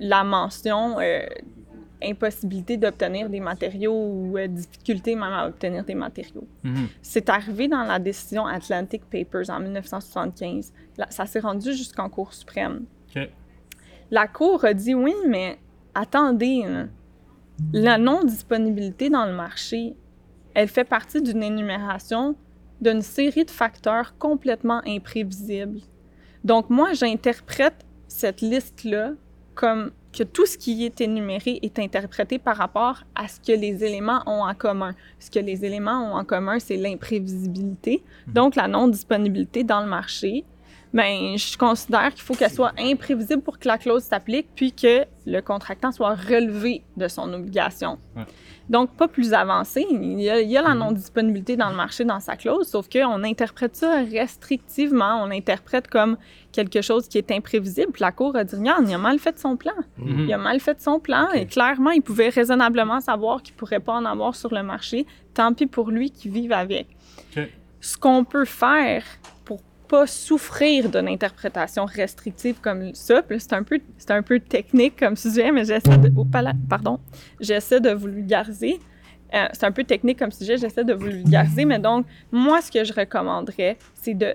la 0.00 0.24
mention 0.24 0.98
euh, 1.00 1.20
impossibilité 2.08 2.76
d'obtenir 2.76 3.28
des 3.28 3.40
matériaux 3.40 3.94
ou 3.94 4.38
euh, 4.38 4.46
difficulté 4.46 5.14
même 5.14 5.32
à 5.32 5.46
obtenir 5.48 5.84
des 5.84 5.94
matériaux? 5.94 6.46
Mhm. 6.62 6.88
C'est 7.02 7.28
arrivé 7.28 7.68
dans 7.68 7.84
la 7.84 7.98
décision 7.98 8.46
Atlantic 8.46 9.02
Papers 9.04 9.50
en 9.50 9.60
1975. 9.60 10.72
Là, 10.98 11.06
ça 11.10 11.26
s'est 11.26 11.40
rendu 11.40 11.72
jusqu'en 11.72 12.08
Cour 12.08 12.32
suprême. 12.32 12.84
La 14.10 14.28
Cour 14.28 14.64
a 14.64 14.74
dit 14.74 14.94
oui, 14.94 15.14
mais 15.28 15.58
attendez, 15.94 16.62
là. 16.66 16.86
la 17.72 17.98
non-disponibilité 17.98 19.08
dans 19.08 19.24
le 19.24 19.32
marché, 19.32 19.94
elle 20.54 20.68
fait 20.68 20.84
partie 20.84 21.22
d'une 21.22 21.42
énumération 21.42 22.36
d'une 22.80 23.02
série 23.02 23.44
de 23.44 23.50
facteurs 23.50 24.16
complètement 24.18 24.82
imprévisibles. 24.86 25.80
Donc 26.44 26.68
moi, 26.70 26.92
j'interprète 26.92 27.84
cette 28.08 28.40
liste-là 28.40 29.12
comme 29.54 29.90
que 30.16 30.22
tout 30.22 30.46
ce 30.46 30.56
qui 30.56 30.84
est 30.84 31.00
énuméré 31.00 31.58
est 31.62 31.78
interprété 31.78 32.38
par 32.38 32.56
rapport 32.56 33.02
à 33.14 33.26
ce 33.28 33.40
que 33.40 33.52
les 33.52 33.82
éléments 33.84 34.22
ont 34.26 34.44
en 34.44 34.54
commun. 34.54 34.94
Ce 35.18 35.30
que 35.30 35.40
les 35.40 35.64
éléments 35.64 36.12
ont 36.12 36.16
en 36.16 36.24
commun, 36.24 36.58
c'est 36.58 36.76
l'imprévisibilité, 36.76 38.02
Mhm. 38.26 38.32
donc 38.34 38.54
la 38.56 38.68
non-disponibilité 38.68 39.64
dans 39.64 39.80
le 39.80 39.88
marché. 39.88 40.44
Ben, 40.94 41.36
je 41.36 41.58
considère 41.58 42.14
qu'il 42.14 42.22
faut 42.22 42.34
qu'elle 42.34 42.50
soit 42.52 42.72
imprévisible 42.78 43.42
pour 43.42 43.58
que 43.58 43.66
la 43.68 43.76
clause 43.78 44.04
s'applique, 44.04 44.46
puis 44.54 44.72
que 44.72 45.04
le 45.26 45.40
contractant 45.40 45.90
soit 45.92 46.14
relevé 46.14 46.84
de 46.96 47.08
son 47.08 47.32
obligation. 47.34 47.98
Ouais. 48.16 48.22
Donc, 48.70 48.90
pas 48.96 49.08
plus 49.08 49.34
avancé. 49.34 49.84
Il 49.90 50.20
y 50.20 50.30
a, 50.30 50.40
il 50.40 50.48
y 50.48 50.56
a 50.56 50.62
la 50.62 50.70
Mhm. 50.70 50.78
non-disponibilité 50.78 51.56
dans 51.56 51.68
le 51.68 51.74
marché 51.76 52.04
dans 52.04 52.20
sa 52.20 52.36
clause, 52.36 52.66
sauf 52.68 52.88
qu'on 52.88 53.22
interprète 53.24 53.76
ça 53.76 54.02
restrictivement. 54.04 55.20
On 55.22 55.30
interprète 55.30 55.88
comme 55.88 56.16
quelque 56.52 56.80
chose 56.80 57.08
qui 57.08 57.18
est 57.18 57.30
imprévisible. 57.32 57.92
Puis 57.92 58.00
la 58.02 58.12
Cour 58.12 58.36
a 58.36 58.44
dit, 58.44 58.54
regarde, 58.56 58.88
il 58.88 58.94
a 58.94 58.98
mal 58.98 59.18
fait 59.18 59.38
son 59.38 59.56
plan. 59.56 59.74
Mhm. 59.98 60.20
Il 60.28 60.32
a 60.32 60.38
mal 60.38 60.60
fait 60.60 60.80
son 60.80 61.00
plan 61.00 61.28
et 61.32 61.46
clairement, 61.46 61.90
il 61.90 62.02
pouvait 62.02 62.28
raisonnablement 62.28 63.00
savoir 63.00 63.42
qu'il 63.42 63.54
ne 63.54 63.58
pourrait 63.58 63.80
pas 63.80 63.94
en 63.94 64.04
avoir 64.04 64.34
sur 64.34 64.54
le 64.54 64.62
marché. 64.62 65.06
Tant 65.34 65.52
pis 65.52 65.66
pour 65.66 65.90
lui 65.90 66.10
qui 66.10 66.28
vive 66.28 66.52
avec. 66.52 66.86
Ce 67.80 67.98
qu'on 67.98 68.24
peut 68.24 68.46
faire 68.46 69.02
pas 69.88 70.06
souffrir 70.06 70.88
d'une 70.88 71.08
interprétation 71.08 71.84
restrictive 71.84 72.56
comme 72.60 72.94
ça, 72.94 73.22
c'est 73.38 73.52
un 73.52 73.62
peu, 73.62 73.80
un 74.08 74.22
peu 74.22 74.40
technique 74.40 74.98
comme 74.98 75.16
sujet, 75.16 75.50
mais 75.52 75.64
j'essaie 75.64 75.98
de, 75.98 76.12
oh, 76.16 76.26
pardon, 76.68 76.98
j'essaie 77.40 77.80
de 77.80 77.90
vous 77.90 78.08
vulgariser. 78.08 78.80
Euh, 79.34 79.46
c'est 79.52 79.64
un 79.64 79.72
peu 79.72 79.84
technique 79.84 80.18
comme 80.18 80.30
sujet, 80.30 80.56
j'essaie 80.56 80.84
de 80.84 80.94
vous 80.94 81.06
vulgariser, 81.06 81.64
mais 81.64 81.78
donc, 81.78 82.06
moi, 82.30 82.60
ce 82.60 82.70
que 82.70 82.84
je 82.84 82.92
recommanderais, 82.92 83.78
c'est 83.94 84.14
de, 84.14 84.34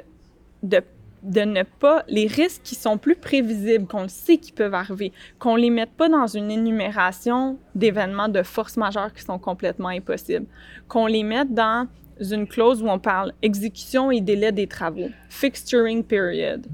de, 0.61 0.81
de 1.23 1.41
ne 1.41 1.63
pas... 1.63 2.03
Les 2.07 2.27
risques 2.27 2.61
qui 2.63 2.75
sont 2.75 2.97
plus 2.97 3.15
prévisibles, 3.15 3.87
qu'on 3.87 4.07
sait 4.07 4.37
qu'ils 4.37 4.55
peuvent 4.55 4.73
arriver, 4.73 5.13
qu'on 5.37 5.55
les 5.55 5.69
mette 5.69 5.91
pas 5.91 6.09
dans 6.09 6.27
une 6.27 6.51
énumération 6.51 7.57
d'événements 7.75 8.27
de 8.27 8.43
force 8.43 8.75
majeure 8.77 9.13
qui 9.13 9.23
sont 9.23 9.39
complètement 9.39 9.89
impossibles, 9.89 10.47
qu'on 10.87 11.07
les 11.07 11.23
mette 11.23 11.53
dans 11.53 11.87
une 12.21 12.47
clause 12.47 12.81
où 12.83 12.87
on 12.89 12.99
parle 12.99 13.33
exécution 13.41 14.11
et 14.11 14.21
délai 14.21 14.51
des 14.51 14.67
travaux, 14.67 15.09
fixturing 15.29 16.03
period. 16.03 16.65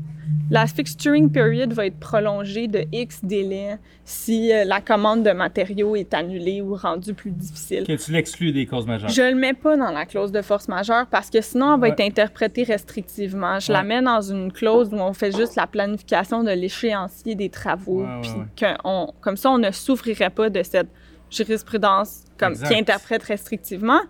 La 0.51 0.67
fixturing 0.67 1.31
period 1.31 1.73
va 1.73 1.87
être 1.87 1.99
prolongée 1.99 2.67
de 2.67 2.83
X 2.91 3.19
délai 3.23 3.77
si 4.03 4.51
euh, 4.53 4.63
la 4.63 4.79
commande 4.81 5.23
de 5.23 5.31
matériaux 5.31 5.95
est 5.95 6.13
annulée 6.13 6.61
ou 6.61 6.75
rendue 6.75 7.13
plus 7.15 7.31
difficile. 7.31 7.83
Que 7.85 7.93
tu 7.93 8.11
l'exclus 8.11 8.51
des 8.51 8.65
causes 8.67 8.85
majeures. 8.85 9.09
Je 9.09 9.21
le 9.23 9.35
mets 9.35 9.53
pas 9.53 9.75
dans 9.75 9.89
la 9.91 10.05
clause 10.05 10.31
de 10.31 10.41
force 10.43 10.67
majeure 10.67 11.07
parce 11.07 11.29
que 11.31 11.41
sinon, 11.41 11.73
elle 11.75 11.79
va 11.79 11.87
Ouais. 11.87 11.93
être 11.93 12.01
interprétée 12.01 12.63
restrictivement. 12.63 13.59
Je 13.59 13.71
la 13.71 13.83
mets 13.83 14.01
dans 14.03 14.21
une 14.21 14.51
clause 14.51 14.89
où 14.91 14.97
on 14.97 15.13
fait 15.13 15.35
juste 15.35 15.55
la 15.55 15.65
planification 15.67 16.43
de 16.43 16.51
l'échéancier 16.51 17.33
des 17.35 17.49
travaux. 17.49 18.01
Ouais, 18.03 18.21
puis 18.55 18.65
on- 18.83 19.13
comme 19.21 19.37
ça, 19.37 19.49
on 19.51 19.57
ne 19.57 19.71
souffrirait 19.71 20.29
pas 20.29 20.49
de 20.51 20.61
cette 20.61 20.89
jurisprudence 21.31 22.23
comme, 22.37 22.51
Exact. 22.53 22.67
qui 22.67 22.75
interprète 22.79 23.23
restrictivement. 23.23 24.01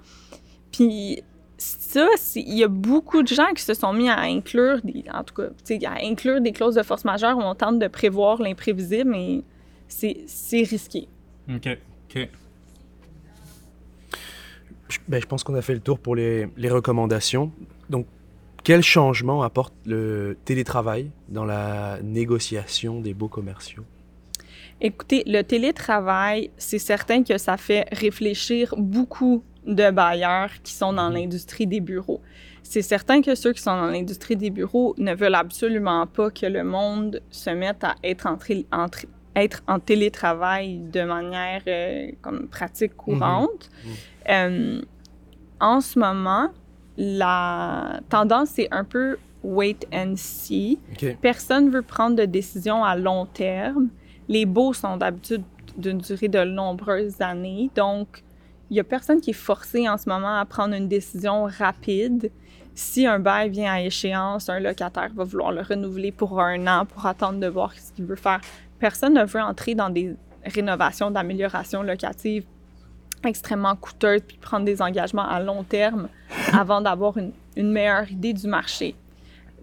Puis 0.76 1.24
ça, 1.58 2.06
il 2.36 2.58
y 2.58 2.64
a 2.64 2.68
beaucoup 2.68 3.24
de 3.24 3.28
gens 3.28 3.54
qui 3.56 3.64
se 3.64 3.74
sont 3.74 3.94
mis 3.94 4.10
à 4.10 4.20
inclure, 4.20 4.82
des, 4.84 5.06
en 5.14 5.24
tout 5.24 5.34
cas, 5.36 5.48
tu 5.66 5.80
sais, 5.80 5.86
à 5.86 6.04
inclure 6.04 6.42
des 6.42 6.52
clauses 6.52 6.76
de 6.76 6.84
force 6.84 7.06
majeure 7.06 7.38
où 7.38 7.42
on 7.42 7.56
tente 7.56 7.80
de 7.80 7.88
prévoir 7.88 8.42
l'imprévisible, 8.42 9.10
mais 9.10 9.42
c'est 9.88 10.24
c'est 10.28 10.64
risqué. 10.64 11.08
OK. 11.50 11.70
OK. 12.10 12.30
Je, 14.90 15.00
ben, 15.08 15.22
je 15.22 15.26
pense 15.26 15.44
qu'on 15.44 15.56
a 15.56 15.62
fait 15.62 15.74
le 15.74 15.80
tour 15.80 15.98
pour 15.98 16.16
les, 16.16 16.48
les 16.58 16.70
recommandations. 16.70 17.52
Donc, 17.90 18.06
quel 18.64 18.84
changement 18.84 19.42
apporte 19.42 19.74
le 19.86 20.38
télétravail 20.44 21.10
dans 21.30 21.46
la 21.46 22.00
négociation 22.04 23.00
des 23.00 23.14
baux 23.14 23.30
commerciaux? 23.30 23.86
Écoutez, 24.82 25.24
le 25.26 25.42
télétravail, 25.42 26.52
c'est 26.58 26.80
certain 26.80 27.24
que 27.24 27.38
ça 27.38 27.56
fait 27.56 27.88
réfléchir 27.94 28.76
beaucoup 28.78 29.42
de 29.66 29.92
bailleurs 29.92 30.50
qui 30.64 30.74
sont 30.74 30.94
dans 30.94 31.10
Mhm. 31.10 31.16
l'industrie 31.16 31.68
des 31.68 31.80
bureaux. 31.80 32.22
C'est 32.64 32.82
certain 32.82 33.22
que 33.22 33.36
ceux 33.36 33.54
qui 33.54 33.62
sont 33.62 33.76
dans 33.76 33.88
l'industrie 33.88 34.36
des 34.36 34.50
bureaux 34.50 34.96
ne 34.98 35.14
veulent 35.14 35.36
absolument 35.36 36.08
pas 36.08 36.30
que 36.32 36.46
le 36.48 36.64
monde 36.64 37.22
se 37.30 37.50
mette 37.52 37.84
à 37.84 37.96
être 38.04 38.26
en, 38.28 38.38
être 39.36 39.64
en 39.68 39.80
télétravail 39.80 40.80
de 40.80 41.04
manière 41.04 41.62
euh, 41.68 42.08
comme 42.22 42.48
pratique 42.48 42.96
courante. 42.96 43.70
Mhm. 43.86 43.92
Euh, 44.30 44.82
en 45.60 45.80
ce 45.82 46.00
moment, 46.00 46.50
la 46.98 48.00
tendance 48.10 48.58
est 48.60 48.70
un 48.72 48.84
peu 48.84 49.18
wait 49.44 49.78
and 49.94 50.14
see. 50.16 50.80
Personne 51.22 51.70
veut 51.70 51.82
prendre 51.84 52.16
de 52.16 52.26
décision 52.26 52.84
à 52.84 52.96
long 52.96 53.26
terme. 53.28 53.90
Les 54.28 54.46
baux 54.46 54.74
sont 54.74 54.98
d'habitude 54.98 55.44
d'une 55.78 56.00
durée 56.00 56.30
de 56.30 56.44
nombreuses 56.44 57.22
années. 57.22 57.70
Donc, 57.76 58.24
il 58.70 58.74
n'y 58.74 58.80
a 58.80 58.84
personne 58.84 59.22
qui 59.22 59.32
est 59.32 59.34
forcé 59.34 59.88
en 59.88 59.98
ce 59.98 60.10
moment 60.10 60.40
à 60.40 60.46
prendre 60.46 60.74
une 60.74 60.88
décision 60.88 61.46
rapide. 61.46 62.32
Si 62.74 63.06
un 63.06 63.20
bail 63.20 63.50
vient 63.50 63.74
à 63.74 63.82
échéance, 63.82 64.50
un 64.50 64.60
locataire 64.60 65.12
va 65.16 65.24
vouloir 65.24 65.52
le 65.52 65.62
renouveler 65.62 66.12
pour 66.12 66.42
un 66.42 66.68
an 66.68 66.86
pour 66.86 67.06
attendre 67.06 67.40
de 67.40 67.48
voir 67.48 67.74
ce 67.74 67.94
qu'il 67.94 68.06
veut 68.06 68.16
faire. 68.16 68.42
Personne 68.80 69.14
ne 69.14 69.24
veut 69.24 69.42
entrer 69.42 69.76
dans 69.76 69.90
des 69.90 70.16
rénovations, 70.44 71.12
d'amélioration 71.12 71.84
locative 71.84 72.44
extrêmement 73.24 73.76
coûteuses 73.76 74.22
puis 74.22 74.38
prendre 74.38 74.66
des 74.66 74.82
engagements 74.82 75.28
à 75.28 75.40
long 75.40 75.64
terme 75.64 76.10
avant 76.54 76.82
d'avoir 76.82 77.18
une, 77.18 77.32
une 77.56 77.72
meilleure 77.72 78.12
idée 78.12 78.34
du 78.34 78.48
marché. 78.48 78.96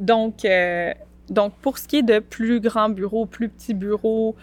Donc, 0.00 0.44
euh, 0.44 0.92
donc, 1.28 1.54
pour 1.62 1.78
ce 1.78 1.86
qui 1.86 1.96
est 1.96 2.02
de 2.02 2.18
plus 2.18 2.60
grands 2.60 2.88
bureaux, 2.88 3.26
plus 3.26 3.48
petits 3.48 3.74
bureaux, 3.74 4.36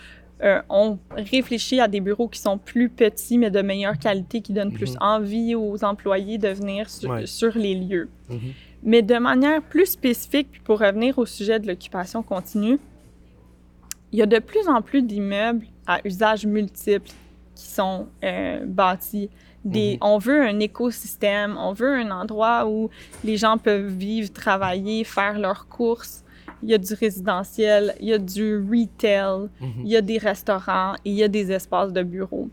euh, 0.43 0.61
on 0.69 0.97
réfléchit 1.11 1.79
à 1.81 1.87
des 1.87 1.99
bureaux 1.99 2.27
qui 2.27 2.39
sont 2.39 2.57
plus 2.57 2.89
petits, 2.89 3.37
mais 3.37 3.51
de 3.51 3.61
meilleure 3.61 3.97
qualité, 3.97 4.41
qui 4.41 4.53
donnent 4.53 4.71
plus 4.71 4.93
Mhm. 4.93 5.01
envie 5.01 5.55
aux 5.55 5.83
employés 5.83 6.37
de 6.37 6.47
venir 6.49 6.89
sur, 6.89 7.09
Ouais. 7.11 7.25
sur 7.25 7.57
les 7.57 7.75
lieux. 7.75 8.09
Mhm. 8.29 8.39
Mais 8.83 9.01
de 9.01 9.17
manière 9.17 9.61
plus 9.61 9.85
spécifique, 9.87 10.47
puis 10.51 10.61
pour 10.61 10.79
revenir 10.79 11.17
au 11.17 11.25
sujet 11.25 11.59
de 11.59 11.67
l'occupation 11.67 12.23
continue, 12.23 12.79
il 14.11 14.19
y 14.19 14.21
a 14.21 14.25
de 14.25 14.39
plus 14.39 14.67
en 14.67 14.81
plus 14.81 15.01
d'immeubles 15.01 15.65
à 15.85 15.99
usage 16.05 16.45
multiple 16.45 17.09
qui 17.55 17.67
sont 17.67 18.07
euh, 18.23 18.65
bâtis. 18.65 19.29
Des, 19.65 19.95
Mhm. 19.95 19.97
On 20.01 20.17
veut 20.19 20.41
un 20.41 20.59
écosystème, 20.61 21.57
on 21.59 21.73
veut 21.73 21.93
un 21.95 22.11
endroit 22.11 22.65
où 22.69 22.89
les 23.25 23.35
gens 23.35 23.57
peuvent 23.57 23.91
vivre, 23.93 24.31
travailler, 24.31 25.03
faire 25.03 25.37
leurs 25.37 25.67
courses. 25.67 26.23
Il 26.63 26.69
y 26.69 26.73
a 26.73 26.77
du 26.77 26.93
résidentiel, 26.93 27.95
il 27.99 28.07
y 28.09 28.13
a 28.13 28.17
du 28.17 28.57
retail, 28.57 29.47
Mhm. 29.61 29.67
il 29.83 29.87
y 29.89 29.95
a 29.97 30.01
des 30.01 30.17
restaurants 30.17 30.93
et 31.05 31.09
il 31.11 31.15
y 31.15 31.23
a 31.23 31.27
des 31.27 31.51
espaces 31.51 31.91
de 31.93 32.03
bureaux. 32.03 32.49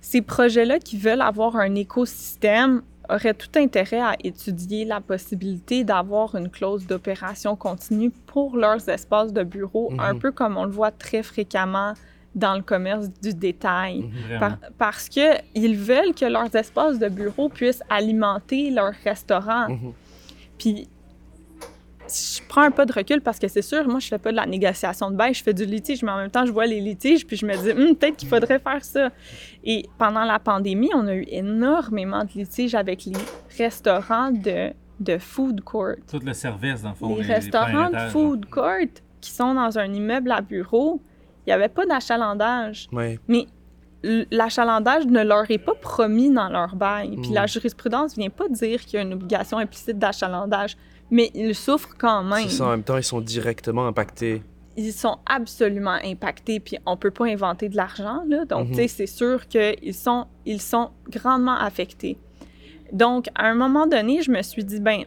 Ces 0.00 0.22
projets-là 0.22 0.78
qui 0.78 0.96
veulent 0.96 1.20
avoir 1.22 1.56
un 1.56 1.74
écosystème 1.74 2.82
auraient 3.10 3.34
tout 3.34 3.48
intérêt 3.58 4.00
à 4.00 4.14
étudier 4.22 4.84
la 4.84 5.00
possibilité 5.00 5.82
d'avoir 5.84 6.34
une 6.34 6.50
clause 6.50 6.86
d'opération 6.86 7.56
continue 7.56 8.10
pour 8.10 8.56
leurs 8.56 8.86
espaces 8.88 9.32
de 9.32 9.42
bureaux, 9.42 9.90
Mhm. 9.90 10.00
un 10.00 10.14
peu 10.14 10.30
comme 10.30 10.56
on 10.56 10.64
le 10.64 10.70
voit 10.70 10.90
très 10.90 11.22
fréquemment 11.22 11.94
dans 12.34 12.54
le 12.54 12.62
commerce 12.62 13.08
du 13.22 13.32
détail. 13.32 14.02
Mhm. 14.02 14.38
Par- 14.38 14.58
parce 14.76 15.08
qu'ils 15.08 15.76
veulent 15.76 16.14
que 16.14 16.26
leurs 16.26 16.54
espaces 16.54 16.98
de 16.98 17.08
bureau 17.08 17.48
puissent 17.48 17.82
alimenter 17.88 18.70
leur 18.70 18.92
restaurant. 19.02 19.68
Mhm. 19.70 19.92
Puis, 20.58 20.86
je 22.08 22.40
prends 22.48 22.62
un 22.62 22.70
pas 22.70 22.86
de 22.86 22.92
recul 22.92 23.20
parce 23.20 23.38
que 23.38 23.48
c'est 23.48 23.62
sûr, 23.62 23.86
moi, 23.88 24.00
je 24.00 24.08
fais 24.08 24.18
pas 24.18 24.30
de 24.30 24.36
la 24.36 24.46
négociation 24.46 25.10
de 25.10 25.16
bail, 25.16 25.34
je 25.34 25.42
fais 25.42 25.54
du 25.54 25.64
litige, 25.64 26.02
mais 26.02 26.10
en 26.10 26.16
même 26.18 26.30
temps, 26.30 26.44
je 26.46 26.52
vois 26.52 26.66
les 26.66 26.80
litiges, 26.80 27.26
puis 27.26 27.36
je 27.36 27.44
me 27.46 27.54
dis, 27.56 27.70
Hum, 27.70 27.94
peut-être 27.96 28.16
qu'il 28.16 28.28
faudrait 28.28 28.58
faire 28.58 28.84
ça. 28.84 29.10
Et 29.64 29.84
pendant 29.98 30.24
la 30.24 30.38
pandémie, 30.38 30.90
on 30.94 31.06
a 31.06 31.14
eu 31.14 31.24
énormément 31.28 32.24
de 32.24 32.30
litiges 32.34 32.74
avec 32.74 33.04
les 33.04 33.12
restaurants 33.56 34.30
de, 34.30 34.72
de 35.00 35.18
food 35.18 35.60
court. 35.62 35.96
Tout 36.10 36.20
le 36.24 36.32
service, 36.32 36.82
dans 36.82 36.90
le 36.90 36.94
fond. 36.94 37.16
Les 37.16 37.22
restaurants 37.22 37.90
de 37.90 37.98
food 38.10 38.46
court 38.46 38.86
qui 39.20 39.30
sont 39.30 39.54
dans 39.54 39.78
un 39.78 39.92
immeuble 39.92 40.30
à 40.32 40.40
bureau, 40.40 41.00
il 41.46 41.50
n'y 41.50 41.52
avait 41.52 41.68
pas 41.68 41.86
d'achalandage. 41.86 42.88
Mais 43.28 43.46
l'achalandage 44.30 45.06
ne 45.06 45.22
leur 45.22 45.50
est 45.50 45.58
pas 45.58 45.74
promis 45.74 46.30
dans 46.32 46.48
leur 46.48 46.76
bail. 46.76 47.16
Puis 47.20 47.30
Mm. 47.30 47.34
la 47.34 47.46
jurisprudence 47.46 48.16
vient 48.16 48.30
pas 48.30 48.48
dire 48.48 48.80
qu'il 48.80 48.94
y 48.94 48.96
a 48.98 49.02
une 49.02 49.12
obligation 49.14 49.58
implicite 49.58 49.98
d'achalandage, 49.98 50.76
mais 51.10 51.30
ils 51.34 51.54
souffrent 51.54 51.96
quand 51.98 52.22
même. 52.22 52.48
Ça, 52.48 52.66
en 52.66 52.70
même 52.70 52.82
temps, 52.82 52.96
ils 52.96 53.02
sont 53.04 53.20
directement 53.20 53.86
impactés. 53.86 54.42
Ils 54.76 54.92
sont 54.92 55.18
absolument 55.26 55.98
impactés, 56.04 56.60
puis 56.60 56.78
on 56.86 56.96
peut 56.96 57.10
pas 57.10 57.26
inventer 57.26 57.68
de 57.68 57.76
l'argent, 57.76 58.22
là. 58.28 58.44
Donc, 58.44 58.68
Mhm. 58.68 58.74
tu 58.74 58.82
sais, 58.82 58.88
c'est 58.88 59.06
sûr 59.06 59.48
qu'ils 59.48 59.94
sont, 59.94 60.26
ils 60.46 60.60
sont 60.60 60.90
grandement 61.10 61.56
affectés. 61.58 62.16
Donc, 62.92 63.26
à 63.34 63.46
un 63.48 63.54
moment 63.54 63.86
donné, 63.86 64.22
je 64.22 64.30
me 64.30 64.40
suis 64.42 64.64
dit, 64.64 64.80
ben, 64.80 65.02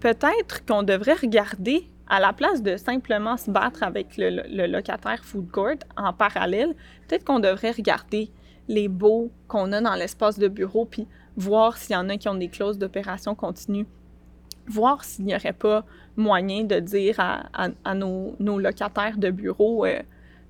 peut-être 0.00 0.64
qu'on 0.66 0.82
devrait 0.82 1.14
regarder, 1.14 1.86
à 2.08 2.20
la 2.20 2.32
place 2.32 2.62
de 2.62 2.76
simplement 2.76 3.36
se 3.36 3.50
battre 3.50 3.82
avec 3.82 4.16
le, 4.16 4.30
le- 4.30 4.44
le 4.48 4.66
locataire 4.66 5.24
food 5.24 5.50
court 5.50 5.74
en 5.96 6.12
parallèle, 6.12 6.74
peut-être 7.08 7.24
qu'on 7.24 7.40
devrait 7.40 7.72
regarder 7.72 8.30
les 8.68 8.86
baux 8.88 9.30
qu'on 9.48 9.72
a 9.72 9.80
dans 9.80 9.94
l'espace 9.94 10.38
de 10.38 10.46
bureau, 10.48 10.84
puis 10.84 11.06
voir 11.36 11.76
s'il 11.76 11.94
y 11.94 11.96
en 11.96 12.08
a 12.08 12.16
qui 12.16 12.28
ont 12.28 12.34
des 12.36 12.48
clauses 12.48 12.78
d'opération 12.78 13.34
continue, 13.34 13.86
voir 14.68 15.04
s'il 15.04 15.24
n'y 15.26 15.34
aurait 15.34 15.52
pas 15.52 15.84
moyen 16.16 16.64
de 16.64 16.80
dire 16.80 17.20
à, 17.20 17.46
à- 17.54 17.68
à 17.84 17.94
nos, 17.94 18.34
nos 18.40 18.58
locataires 18.58 19.16
de 19.18 19.30
bureau, 19.30 19.84
euh, 19.86 20.00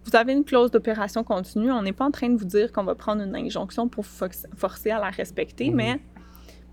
vous 0.04 0.14
avez 0.16 0.32
une 0.32 0.44
clause 0.44 0.70
d'opération 0.70 1.24
continue. 1.24 1.72
On 1.72 1.82
n'est 1.82 1.92
pas 1.92 2.04
en 2.04 2.10
train 2.12 2.28
de 2.28 2.36
vous 2.36 2.44
dire 2.44 2.72
qu'on 2.72 2.84
va 2.84 2.94
prendre 2.94 3.22
une 3.22 3.34
injonction 3.34 3.88
pour 3.88 4.06
forcer 4.06 4.90
à 4.90 5.00
la 5.00 5.10
respecter, 5.10 5.70
Mhm. 5.70 5.76
mais 5.76 6.00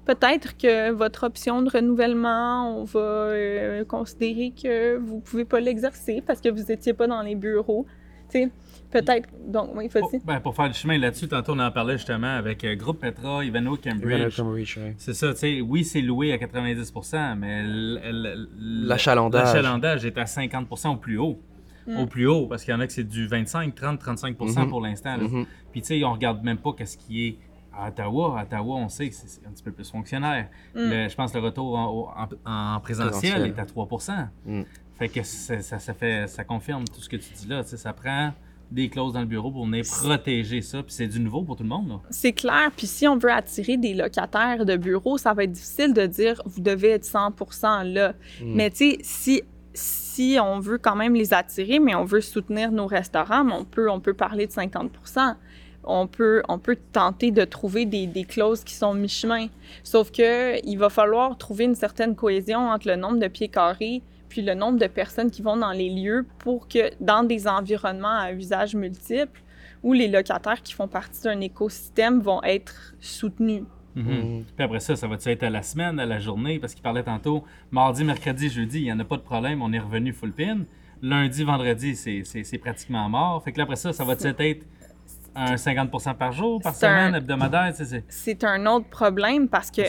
peut-être 0.06 0.56
que 0.58 0.92
votre 0.92 1.24
option 1.26 1.62
de 1.64 1.70
renouvellement, 1.70 2.78
on 2.80 2.84
va 2.84 3.00
euh, 3.00 3.86
considérer 3.86 4.52
que 4.52 4.98
vous 4.98 5.20
pouvez 5.20 5.46
pas 5.46 5.60
l'exercer 5.60 6.22
parce 6.26 6.42
que 6.42 6.50
vous 6.50 6.72
étiez 6.72 6.94
pas 6.94 7.08
dans 7.08 7.22
les 7.24 7.36
bureaux. 7.36 7.86
Tu 8.34 8.40
sais, 8.40 8.50
peut-être. 8.92 9.30
Donc, 9.48 9.72
oui, 9.76 9.90
Pour, 9.90 10.10
faut-il. 10.10 10.26
ben, 10.26 10.40
pour 10.40 10.56
faire 10.56 10.68
le 10.68 10.74
chemin 10.74 10.98
là-dessus, 10.98 11.28
tantôt 11.28 11.54
on 11.54 11.60
en 11.60 11.72
parlait 11.72 11.98
justement 11.98 12.36
avec 12.36 12.64
euh, 12.64 12.76
Groupe 12.76 13.00
Petra, 13.00 13.44
Ivano 13.46 13.76
Ivano 13.76 13.78
Cambridge. 13.78 14.36
Cambridge, 14.38 14.78
ouais. 14.78 14.96
C'est 14.98 15.14
ça, 15.14 15.34
tu 15.34 15.40
sais, 15.40 15.62
oui, 15.62 15.84
c'est 15.84 16.02
loué 16.02 16.32
à 16.34 16.38
90%, 16.38 17.36
mais 17.38 17.64
L'achalandage. 18.60 19.46
l'achalandage 19.54 20.06
est 20.06 20.18
à 20.18 20.26
50% 20.26 20.90
au 20.94 20.98
plus 20.98 21.18
haut. 21.18 21.40
Mm. 21.86 21.98
Au 22.00 22.06
plus 22.08 22.28
haut, 22.28 22.48
parce 22.48 22.64
qu'il 22.64 22.74
y 22.74 22.78
en 22.78 22.80
a 22.80 22.88
que 22.88 22.94
c'est 22.94 23.04
du 23.04 23.28
25, 23.28 23.76
30, 23.76 24.00
35% 24.00 24.62
Mhm. 24.64 24.70
pour 24.70 24.80
l'instant. 24.82 25.18
Mhm. 25.18 25.46
Puis 25.74 25.82
tu 25.82 25.88
sais, 25.88 26.04
on 26.06 26.14
regarde 26.14 26.42
même 26.42 26.58
pas 26.58 26.72
qu'est-ce 26.72 26.98
qui 26.98 27.28
est 27.28 27.38
à 27.78 27.90
Ottawa. 27.90 28.40
À 28.40 28.44
Ottawa, 28.44 28.76
on 28.78 28.88
sait 28.88 29.10
que 29.10 29.16
c'est 29.16 29.46
un 29.46 29.52
petit 29.52 29.64
peu 29.64 29.72
plus 29.74 29.90
fonctionnaire. 29.92 30.48
Mm. 30.76 30.80
Le- 30.80 31.10
je 31.10 31.16
pense 31.16 31.34
que 31.34 31.38
le 31.40 31.44
retour 31.44 31.78
en, 31.78 31.88
au- 31.88 32.08
en- 32.08 32.76
en 32.76 32.80
présentiel, 32.80 33.32
Présentiel. 33.34 33.48
est 33.48 33.60
à 33.60 33.66
3 33.66 33.88
Mm. 34.46 34.62
Fait 34.98 35.10
que 35.10 35.24
ça, 35.24 35.62
ça, 35.62 35.80
ça 35.80 35.94
fait, 35.94 36.28
ça 36.28 36.44
confirme 36.44 36.86
tout 36.86 37.02
ce 37.02 37.10
que 37.10 37.18
tu 37.18 37.34
dis 37.34 37.48
là. 37.48 37.64
Tu 37.64 37.72
sais, 37.72 37.78
ça 37.78 37.94
prend 37.94 38.32
des 38.74 38.90
clauses 38.90 39.14
dans 39.14 39.20
le 39.20 39.28
bureau 39.28 39.52
pour 39.52 39.66
venir 39.66 39.86
protéger 39.86 40.62
ça. 40.62 40.82
Puis 40.84 40.94
c'est 40.94 41.08
du 41.08 41.20
nouveau 41.20 41.44
pour 41.44 41.56
tout 41.56 41.64
le 41.64 41.70
monde. 41.70 42.00
C'est 42.10 42.34
clair. 42.34 42.72
Puis 42.76 42.88
si 42.88 43.08
on 43.08 43.18
veut 43.18 43.32
attirer 43.32 43.78
des 43.78 43.94
locataires 43.94 44.66
de 44.66 44.76
bureaux, 44.76 45.18
ça 45.18 45.34
va 45.34 45.44
être 45.44 45.52
difficile 45.52 45.94
de 45.94 46.06
dire 46.06 46.42
vous 46.46 46.62
devez 46.62 46.90
être 46.90 47.06
100% 47.06 47.92
là. 47.94 48.14
Mm. 48.42 48.54
Mais 48.56 48.70
tu 48.72 48.78
sais, 48.78 48.98
si, 49.02 49.44
si 49.74 50.38
on 50.42 50.60
veut 50.60 50.78
quand 50.78 50.96
même 50.96 51.14
les 51.14 51.34
attirer, 51.34 51.80
mais 51.80 51.96
on 51.96 52.06
veut 52.06 52.22
soutenir 52.22 52.72
nos 52.72 52.88
restaurants, 52.88 53.44
mais 53.44 53.54
on 53.54 53.66
peut, 53.66 53.90
on 53.90 54.00
peut 54.00 54.14
parler 54.14 54.48
de 54.48 54.52
50 54.52 54.92
on 55.86 56.08
peut, 56.08 56.42
on 56.48 56.60
peut 56.60 56.78
tenter 56.94 57.32
de 57.32 57.44
trouver 57.44 57.86
des, 57.86 58.08
des 58.08 58.24
clauses 58.24 58.64
qui 58.64 58.74
sont 58.74 58.94
mi-chemin. 58.94 59.48
Sauf 59.84 60.12
que 60.12 60.66
il 60.66 60.78
va 60.78 60.90
falloir 60.90 61.38
trouver 61.38 61.66
une 61.66 61.76
certaine 61.76 62.16
cohésion 62.16 62.70
entre 62.70 62.88
le 62.88 62.96
nombre 62.96 63.20
de 63.20 63.28
pieds 63.28 63.50
carrés 63.50 64.02
puis 64.34 64.42
le 64.42 64.56
nombre 64.56 64.80
de 64.80 64.88
personnes 64.88 65.30
qui 65.30 65.44
vont 65.44 65.56
dans 65.56 65.72
les 65.74 65.92
lieux 65.92 66.26
pour 66.40 66.68
que 66.68 66.90
dans 67.00 67.24
des 67.24 67.48
environnements 67.48 68.18
à 68.18 68.32
usage 68.32 68.74
multiple, 68.74 69.44
où 69.84 69.94
les 69.94 70.08
locataires 70.08 70.64
qui 70.64 70.74
font 70.74 70.88
partie 70.88 71.22
d'un 71.22 71.40
écosystème 71.40 72.20
vont 72.20 72.42
être 72.42 72.96
soutenus. 73.00 73.62
Mhm. 73.96 74.04
Mhm. 74.06 74.44
Puis 74.56 74.66
après 74.66 74.80
ça, 74.80 74.96
ça 74.96 75.06
va-tu 75.08 75.30
être 75.30 75.44
à 75.44 75.52
la 75.52 75.62
semaine, 75.62 76.00
à 76.00 76.08
la 76.08 76.18
journée? 76.20 76.58
Parce 76.58 76.74
qu'il 76.74 76.82
parlait 76.82 77.04
tantôt, 77.04 77.44
mardi, 77.70 78.04
mercredi, 78.04 78.50
jeudi, 78.50 78.80
il 78.80 78.84
n'y 78.86 78.92
en 78.92 79.00
a 79.00 79.04
pas 79.04 79.18
de 79.18 79.22
problème, 79.22 79.62
on 79.62 79.72
est 79.72 79.78
revenu 79.78 80.14
full 80.14 80.32
pin. 80.32 80.62
Lundi, 81.04 81.44
vendredi, 81.44 81.96
c'est- 81.96 82.24
c'est 82.24 82.44
c'est 82.44 82.58
pratiquement 82.58 83.08
mort. 83.08 83.44
Fait 83.44 83.52
que 83.52 83.60
là, 83.60 83.66
après 83.66 83.76
ça, 83.76 83.94
ça 83.94 84.04
va-tu 84.04 84.26
être 84.26 84.66
un 85.36 85.58
50% 85.58 86.16
par 86.16 86.32
jour, 86.32 86.60
par 86.60 86.74
C'est 86.74 86.88
un- 86.88 86.90
semaine, 87.10 87.16
hebdomadaire? 87.22 87.70
tu 87.72 87.78
sais, 87.78 87.86
c'est- 87.86 88.04
c'est 88.10 88.44
un 88.46 88.66
autre 88.66 88.88
problème 88.90 89.48
parce 89.48 89.70
que 89.70 89.84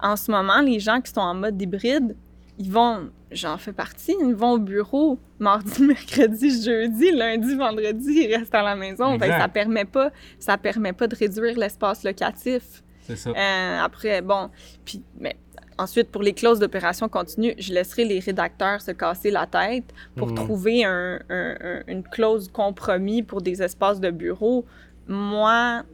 en 0.00 0.14
ce 0.14 0.30
moment, 0.30 0.60
les 0.60 0.78
gens 0.78 1.00
qui 1.00 1.10
sont 1.10 1.20
en 1.20 1.34
mode 1.34 1.60
hybride, 1.60 2.14
ils 2.58 2.70
vont, 2.72 3.10
j'en 3.30 3.56
fais 3.58 3.72
partie, 3.72 4.14
ils 4.20 4.34
vont 4.34 4.52
au 4.52 4.58
bureau 4.58 5.18
mardi, 5.38 5.82
mercredi, 5.86 6.62
jeudi, 6.62 7.12
lundi, 7.12 7.54
vendredi, 7.54 8.26
ils 8.28 8.34
restent 8.34 8.54
à 8.54 8.62
la 8.62 8.74
maison. 8.76 9.12
Fait 9.12 9.18
que 9.18 9.24
Exact. 9.24 9.40
ça 9.40 9.48
permet 9.48 9.84
pas, 9.84 10.10
ça 10.38 10.56
permet 10.58 10.92
pas 10.92 11.06
de 11.06 11.14
réduire 11.16 11.56
l'espace 11.58 12.02
locatif. 12.04 12.82
C'est 13.02 13.16
ça. 13.16 13.30
Euh, 13.30 13.80
après, 13.82 14.20
bon, 14.22 14.50
puis 14.84 15.02
mais 15.18 15.36
ensuite 15.78 16.10
pour 16.10 16.22
les 16.22 16.32
clauses 16.32 16.58
d'opération 16.58 17.08
continue, 17.08 17.54
je 17.58 17.72
laisserai 17.72 18.04
les 18.04 18.18
rédacteurs 18.18 18.80
se 18.82 18.90
casser 18.90 19.30
la 19.30 19.46
tête 19.46 19.84
pour 20.16 20.28
Mhm. 20.28 20.34
trouver 20.34 20.84
un- 20.84 21.20
un- 21.30 21.56
un- 21.60 21.82
une 21.86 22.02
clause 22.02 22.48
compromis 22.52 23.22
pour 23.22 23.40
des 23.40 23.62
espaces 23.62 24.00
de 24.00 24.10
bureau. 24.10 24.64
Moi, 25.06 25.84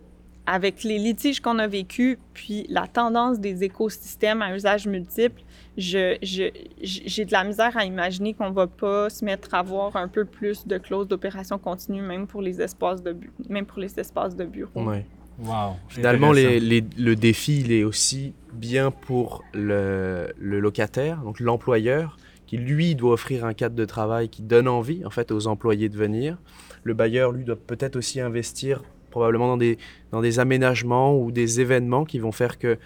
avec 0.46 0.84
les 0.84 0.98
litiges 0.98 1.40
qu'on 1.40 1.58
a 1.58 1.66
vécus, 1.66 2.18
puis 2.34 2.66
la 2.68 2.86
tendance 2.86 3.40
des 3.40 3.64
écosystèmes 3.64 4.42
à 4.42 4.54
usage 4.54 4.86
multiple, 4.86 5.40
je, 5.78 6.16
je- 6.22 6.50
j'ai 6.82 7.24
de 7.24 7.32
la 7.32 7.44
misère 7.44 7.76
à 7.76 7.84
imaginer 7.84 8.34
qu'on 8.34 8.50
va 8.50 8.66
pas 8.66 9.08
se 9.10 9.24
mettre 9.24 9.54
à 9.54 9.60
avoir 9.60 9.96
un 9.96 10.08
peu 10.08 10.24
plus 10.26 10.66
de 10.66 10.76
clauses 10.78 11.08
d'opération 11.08 11.58
continue, 11.58 12.02
même 12.02 12.26
pour 12.26 12.42
les 12.42 12.60
espaces 12.60 13.02
de, 13.02 13.12
bu- 13.12 13.32
même 13.48 13.64
pour 13.66 13.78
les 13.80 13.98
espaces 13.98 14.36
de 14.36 14.44
bureau. 14.44 14.70
Ouais. 14.84 15.06
Wow. 15.38 15.76
Finalement, 15.88 16.30
les, 16.32 16.44
Intéressant. 16.44 16.66
les- 16.68 16.84
le 17.04 17.16
défi, 17.16 17.60
il 17.60 17.72
est 17.72 17.82
aussi 17.82 18.34
bien 18.52 18.90
pour 18.92 19.42
le, 19.52 20.32
le 20.38 20.60
locataire, 20.60 21.22
donc 21.22 21.40
l'employeur, 21.40 22.18
qui 22.46 22.56
lui 22.58 22.94
doit 22.94 23.14
offrir 23.14 23.44
un 23.44 23.54
cadre 23.54 23.74
de 23.74 23.84
travail 23.86 24.28
qui 24.28 24.42
donne 24.42 24.68
envie 24.68 25.04
en 25.04 25.10
fait 25.10 25.32
aux 25.32 25.46
employés 25.48 25.88
de 25.88 25.96
venir. 25.96 26.36
Le 26.84 26.92
bailleur, 26.94 27.32
lui, 27.32 27.42
doit 27.44 27.56
peut-être 27.56 27.96
aussi 27.96 28.20
investir 28.20 28.82
probablement 29.14 29.46
dans 29.46 29.56
des, 29.56 29.78
dans 30.10 30.20
des 30.20 30.38
aménagements 30.40 31.16
ou 31.16 31.30
des 31.30 31.60
événements 31.60 32.04
qui 32.04 32.18
vont 32.18 32.32
faire 32.32 32.58
que 32.58 32.76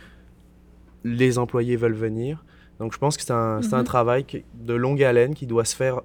les 1.04 1.38
employés 1.38 1.76
veulent 1.76 1.94
venir. 2.08 2.44
Donc 2.80 2.92
je 2.92 2.98
pense 2.98 3.16
que 3.16 3.22
c'est 3.22 3.32
un, 3.32 3.60
un 3.72 3.78
Mhm. 3.78 3.84
travail 3.84 4.24
de 4.70 4.74
longue 4.74 5.02
haleine 5.02 5.34
qui 5.34 5.46
doit 5.46 5.64
se 5.64 5.74
faire 5.74 6.02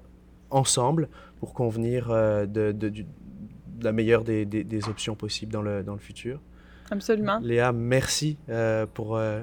ensemble 0.50 1.08
pour 1.40 1.52
convenir 1.52 2.08
euh, 2.10 2.46
de, 2.46 2.72
de- 2.72 3.04
la 3.82 3.92
meilleure 3.92 4.24
des, 4.24 4.46
des- 4.46 4.64
des 4.64 4.88
options 4.88 5.14
possibles 5.14 5.52
dans 5.52 5.62
le, 5.62 5.82
dans 5.82 5.92
le 5.92 5.98
futur. 6.10 6.40
Absolument. 6.90 7.38
Léa, 7.42 7.72
merci 7.72 8.38
euh, 8.48 8.86
pour 8.86 9.16
euh, 9.16 9.42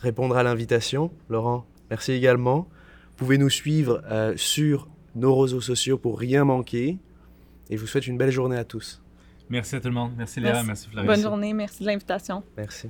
répondre 0.00 0.36
à 0.36 0.42
l'invitation. 0.42 1.10
Laurent, 1.30 1.64
merci 1.90 2.12
également. 2.12 2.68
Vous 3.10 3.16
pouvez 3.26 3.38
nous 3.38 3.50
suivre 3.50 4.02
sur 4.36 4.88
nos 5.14 5.34
réseaux 5.38 5.60
sociaux 5.60 5.96
pour 5.98 6.18
rien 6.18 6.44
manquer. 6.44 6.98
Et 7.70 7.76
je 7.76 7.80
vous 7.80 7.86
souhaite 7.86 8.06
une 8.06 8.18
belle 8.18 8.30
journée 8.32 8.56
à 8.58 8.64
tous. 8.64 9.01
Merci 9.52 9.76
à 9.76 9.80
tout 9.80 9.88
le 9.88 9.94
monde. 9.94 10.12
Merci 10.16 10.40
Léa, 10.40 10.62
Merci. 10.64 10.88
merci. 10.94 11.06
Bonne 11.06 11.20
journée, 11.20 11.52
merci 11.52 11.82
de 11.82 11.88
l'invitation. 11.88 12.42
Merci. 12.56 12.88